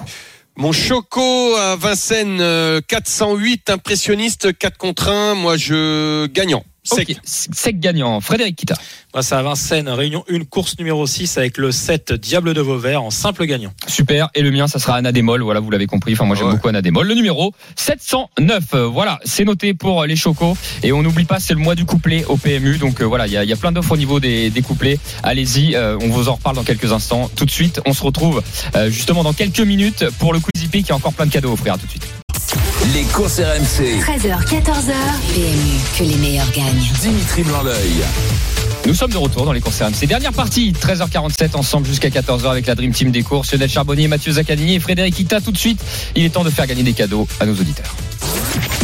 [0.58, 5.36] Mon Choco à Vincennes, euh, 408, impressionniste, 4 contre 1.
[5.36, 6.64] Moi, je gagnant.
[6.84, 7.80] Sec.
[7.80, 8.20] Gagnant.
[8.22, 8.76] Frédéric Kita.
[9.14, 13.04] Moi, c'est à Vincennes, réunion 1, course numéro 6 avec le 7 Diable de Vauvert
[13.04, 13.72] en simple gagnant.
[13.88, 14.30] Super.
[14.36, 15.42] Et le mien, ça sera Anna Démol.
[15.42, 16.14] Voilà, vous l'avez compris.
[16.14, 16.54] Enfin, moi, j'aime Ouais.
[16.54, 17.08] beaucoup Anna Démol.
[17.08, 18.64] Le numéro 709.
[18.74, 20.56] Euh, Voilà, c'est noté pour les chocos.
[20.84, 22.78] Et on n'oublie pas, c'est le mois du couplet au PMU.
[22.78, 24.62] Donc euh, voilà, il y, a- il y a plein d'offres au niveau des, des
[24.62, 25.00] couplets.
[25.24, 27.30] Allez-y, euh, on vous en reparle dans quelques instants.
[27.36, 28.42] Tout de suite, on se retrouve
[28.76, 30.86] euh, justement dans quelques minutes pour le Quizy Peak.
[30.88, 31.74] Il y a encore plein de cadeaux à offrir.
[31.74, 32.08] À tout de suite.
[32.94, 34.00] Les courses RMC.
[34.00, 34.94] 13h, 14h.
[35.34, 36.92] PMU, que les meilleurs gagnent.
[37.02, 38.04] Dimitri Blanc-L'œil.
[38.88, 40.08] Nous sommes de retour dans les courses RMC.
[40.08, 43.52] Dernière partie, 13h47 ensemble jusqu'à 14h avec la Dream Team des courses.
[43.52, 45.42] Lionel Charbonnier, Mathieu Zaccanini et Frédéric Ita.
[45.42, 45.80] Tout de suite,
[46.16, 47.94] il est temps de faire gagner des cadeaux à nos auditeurs.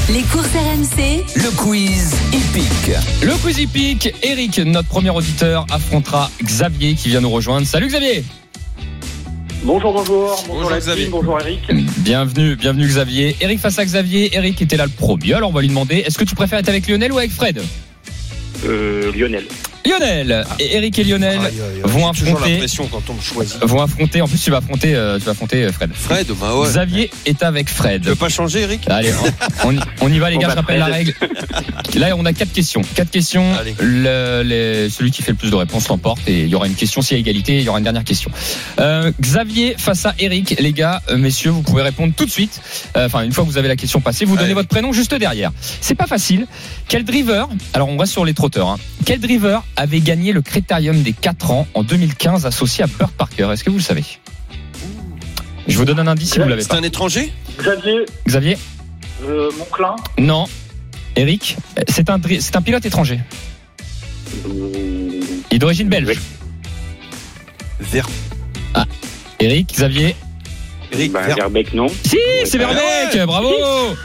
[0.10, 2.96] Les courses RMC, Le quiz épique.
[3.24, 7.66] Le quiz hippique, Eric, notre premier auditeur, affrontera Xavier qui vient nous rejoindre.
[7.66, 8.24] Salut Xavier
[9.66, 10.30] Bonjour, bonjour.
[10.30, 11.04] Bonjour, Bonjour, la Xavier.
[11.06, 11.60] team, bonjour Eric.
[11.98, 13.36] Bienvenue, bienvenue Xavier.
[13.42, 14.36] Eric face à Xavier.
[14.36, 16.70] Eric était là le premier, alors on va lui demander est-ce que tu préfères être
[16.70, 17.62] avec Lionel ou avec Fred?
[18.66, 19.46] Euh, Lionel.
[19.86, 21.82] Lionel et Eric et Lionel Aïe, aïe, aïe.
[21.84, 23.58] vont affronter l'impression quand on me choisit.
[23.64, 25.92] vont affronter en plus tu vas affronter euh, tu vas affronter euh, Fred.
[25.94, 26.68] Fred, bah ouais.
[26.68, 28.02] Xavier est avec Fred.
[28.04, 28.82] Tu veux pas changer, Eric?
[28.90, 29.12] Allez,
[29.64, 31.14] on, on y, va les gars, bah, je rappelle la règle.
[31.96, 32.82] Là, on a quatre questions.
[32.96, 33.46] Quatre questions.
[33.80, 36.76] Le- les- celui qui fait le plus de réponses l'emporte et il y aura une
[36.76, 38.32] question s'il y a égalité, il y aura une dernière question.
[38.80, 42.62] Euh, Xavier face à Eric, les gars, messieurs, vous pouvez répondre tout de suite.
[42.98, 44.54] Euh, Enfin, une fois que vous avez la question passée, vous donnez Allez.
[44.56, 45.52] votre prénom juste derrière.
[45.80, 46.48] C'est pas facile.
[46.88, 48.68] Quel driver Alors, on reste sur les trotteurs.
[48.70, 48.78] hein.
[49.06, 53.50] Quel driver avait gagné le critérium des 4 ans en 2015 associé à Burt Parker
[53.52, 54.04] Est-ce que vous le savez?
[55.68, 56.78] Je vous donne un indice si vous l'avez C'est pas.
[56.78, 57.32] un étranger?
[57.58, 58.58] Xavier, Xavier?
[59.24, 60.46] Euh, Monclin, Non.
[61.16, 61.56] Eric,
[61.88, 63.20] c'est un, c'est pilote étranger.
[64.46, 66.20] Il est d'origine belge.
[67.80, 68.08] Vert.
[69.40, 70.16] Eric, Xavier?
[70.92, 71.36] Eric, Bah, Vert.
[71.36, 71.88] Verbeck, non.
[71.88, 73.50] Si, c'est bah, Verbeek, bravo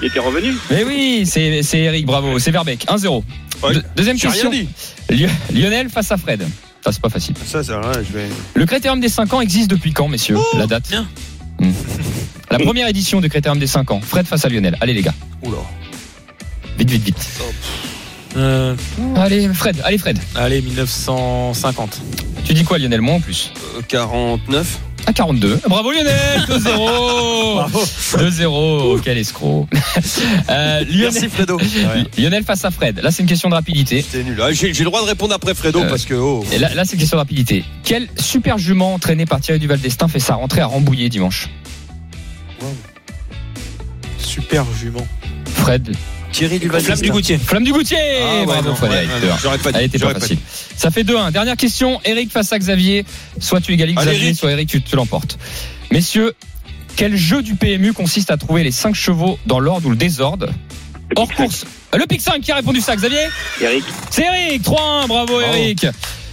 [0.02, 0.54] Il était revenu.
[0.70, 3.22] Mais oui, c'est c'est Eric, bravo, c'est Verbeek, 1-0.
[3.62, 3.74] Ouais.
[3.74, 4.50] De- deuxième J'ai question.
[4.50, 4.68] rien dit.
[5.11, 6.46] Lio- Lionel face à Fred.
[6.84, 7.34] Ça, c'est pas facile.
[7.44, 8.26] Ça, ça, là, je vais.
[8.54, 11.06] Le Critérium des 5 ans existe depuis quand, messieurs La date bien.
[11.58, 11.72] Hmm.
[12.50, 14.00] La première édition du Critérium des 5 ans.
[14.00, 14.76] Fred face à Lionel.
[14.80, 15.14] Allez, les gars.
[15.42, 15.58] Oula.
[16.78, 17.28] Vite, vite, vite.
[18.36, 18.74] Euh,
[19.16, 20.18] Allez, Fred, allez, Fred.
[20.36, 22.00] allez, 1950.
[22.44, 23.52] Tu dis quoi, Lionel Moins ou plus?
[23.76, 24.78] Euh, 49.
[25.07, 25.61] À 42.
[25.68, 27.70] Bravo Lionel 2-0
[28.16, 29.66] 2-0 Quel escroc
[30.51, 31.59] Euh, Lionel, Merci, Fredo.
[32.18, 33.01] Lionel face à Fred.
[33.03, 34.03] Là, c'est une question de rapidité.
[34.03, 34.38] C'était nul.
[34.42, 36.14] Ah, J'ai le droit de répondre après Fredo Euh, parce que.
[36.14, 36.44] Oh.
[36.53, 37.64] Et là, là c'est une question de rapidité.
[37.84, 41.48] Quel super jument entraîné par Thierry Duval d'Estaing fait sa rentrée à Rambouillet dimanche?
[44.18, 45.07] Super jument.
[45.55, 45.94] Fred.
[46.32, 46.80] Thierry Duval.
[46.82, 47.38] Flamme du Goutier.
[47.38, 49.78] Flamme du Goutier Ah, Bravo ouais, ouais, non, J'aurais pas dit.
[49.78, 50.36] Elle était pas j'aurais pas facile.
[50.36, 50.42] dit.
[50.76, 51.30] Ça fait 2-1.
[51.32, 52.00] Dernière question.
[52.04, 53.04] Eric face à Xavier.
[53.40, 54.36] Soit tu égalises Xavier, Eric.
[54.38, 55.38] soit Eric, tu te l'emportes.
[55.90, 56.34] Messieurs,
[56.96, 60.48] quel jeu du PMU consiste à trouver les 5 chevaux dans l'ordre ou le désordre
[61.16, 61.64] Hors course.
[61.96, 63.18] Le Pic 5 qui a répondu ça, Xavier
[63.60, 63.84] Eric.
[64.10, 65.86] C'est Eric, 3-1, bravo Eric.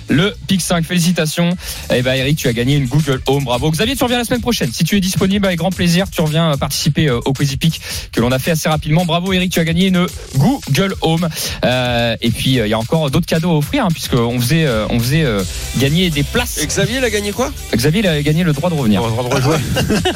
[0.10, 1.50] Le Pic 5, félicitations.
[1.94, 3.70] Eh ben Eric, tu as gagné une Google Home, bravo.
[3.72, 4.72] Xavier, tu reviens la semaine prochaine.
[4.72, 7.82] Si tu es disponible, avec grand plaisir, tu reviens euh, participer euh, au Quiz Pic
[8.12, 9.06] que l'on a fait assez rapidement.
[9.06, 10.06] Bravo Eric, tu as gagné une
[10.36, 11.28] Google Home.
[11.66, 14.86] Euh, et puis il y a encore d'autres cadeaux à offrir, hein, puisqu'on faisait, euh,
[14.90, 15.44] on faisait euh,
[15.78, 16.58] gagner des places.
[16.60, 17.52] Et Xavier, il a gagné quoi?
[17.76, 19.02] Xavier, il a gagné le droit de revenir.
[19.04, 19.08] De.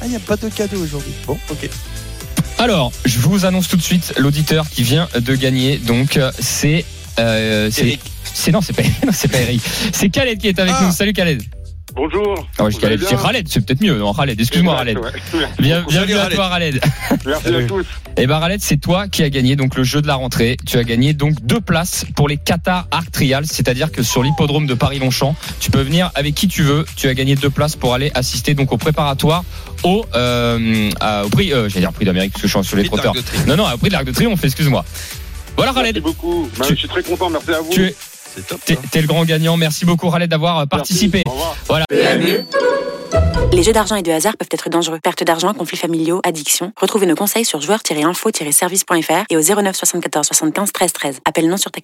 [0.00, 1.12] Ah, il n'y a pas de cadeau aujourd'hui.
[1.26, 1.70] Bon, ok.
[2.58, 5.78] Alors, je vous annonce tout de suite l'auditeur qui vient de gagner.
[5.78, 6.84] Donc, c'est.
[7.18, 8.00] euh, c'est- Eric.
[8.34, 9.62] C'est non, c'est pas, non, c'est pas Eric.
[9.92, 10.84] C'est Khaled qui est avec Ah.
[10.84, 10.92] nous.
[10.92, 11.42] Salut Khaled.
[11.94, 12.46] bonjour.
[12.58, 13.96] Ah ouais, je- Khaled, c'est Khaled, c'est peut-être mieux.
[13.96, 14.98] Non, Khaled, excuse-moi Khaled.
[14.98, 15.10] Ouais.
[15.60, 16.80] Bien, bienvenue à toi Khaled.
[17.24, 17.64] Merci Salut.
[17.64, 17.86] à tous.
[18.16, 20.56] Et ben Khaled, c'est toi qui as gagné donc le jeu de la rentrée.
[20.66, 24.66] Tu as gagné donc deux places pour les Qatar Arc Trials, c'est-à-dire que sur l'hippodrome
[24.66, 26.84] de Paris-Longchamp, tu peux venir avec qui tu veux.
[26.96, 29.44] Tu as gagné deux places pour aller assister donc au préparatoire
[29.84, 32.76] au, euh, à- au prix, euh, j'allais dire prix d'Amérique parce que je suis sur
[32.76, 33.14] les trotteurs.
[33.46, 34.84] Non non, au prix de l'Arc de Triomphe, excuse-moi.
[35.56, 36.48] Voilà Merci Khaled, beaucoup.
[36.58, 37.30] Ben, Tu- Je suis très content.
[37.30, 37.70] Merci à vous.
[37.70, 37.94] tu es,
[38.34, 38.60] C'est top.
[38.64, 39.56] t'es, le grand gagnant.
[39.56, 41.22] Merci beaucoup Khaled d'avoir participé.
[41.24, 41.28] Merci.
[41.28, 41.56] Au revoir.
[41.68, 41.84] Voilà.
[43.52, 44.98] Les jeux d'argent et de hasard peuvent être dangereux.
[45.00, 46.72] Perte d'argent, conflits familiaux, addiction.
[46.80, 51.20] Retrouvez nos conseils sur joueurs-info-service.fr et au 09 74 75 13 13.
[51.24, 51.82] Appel non surtaxé.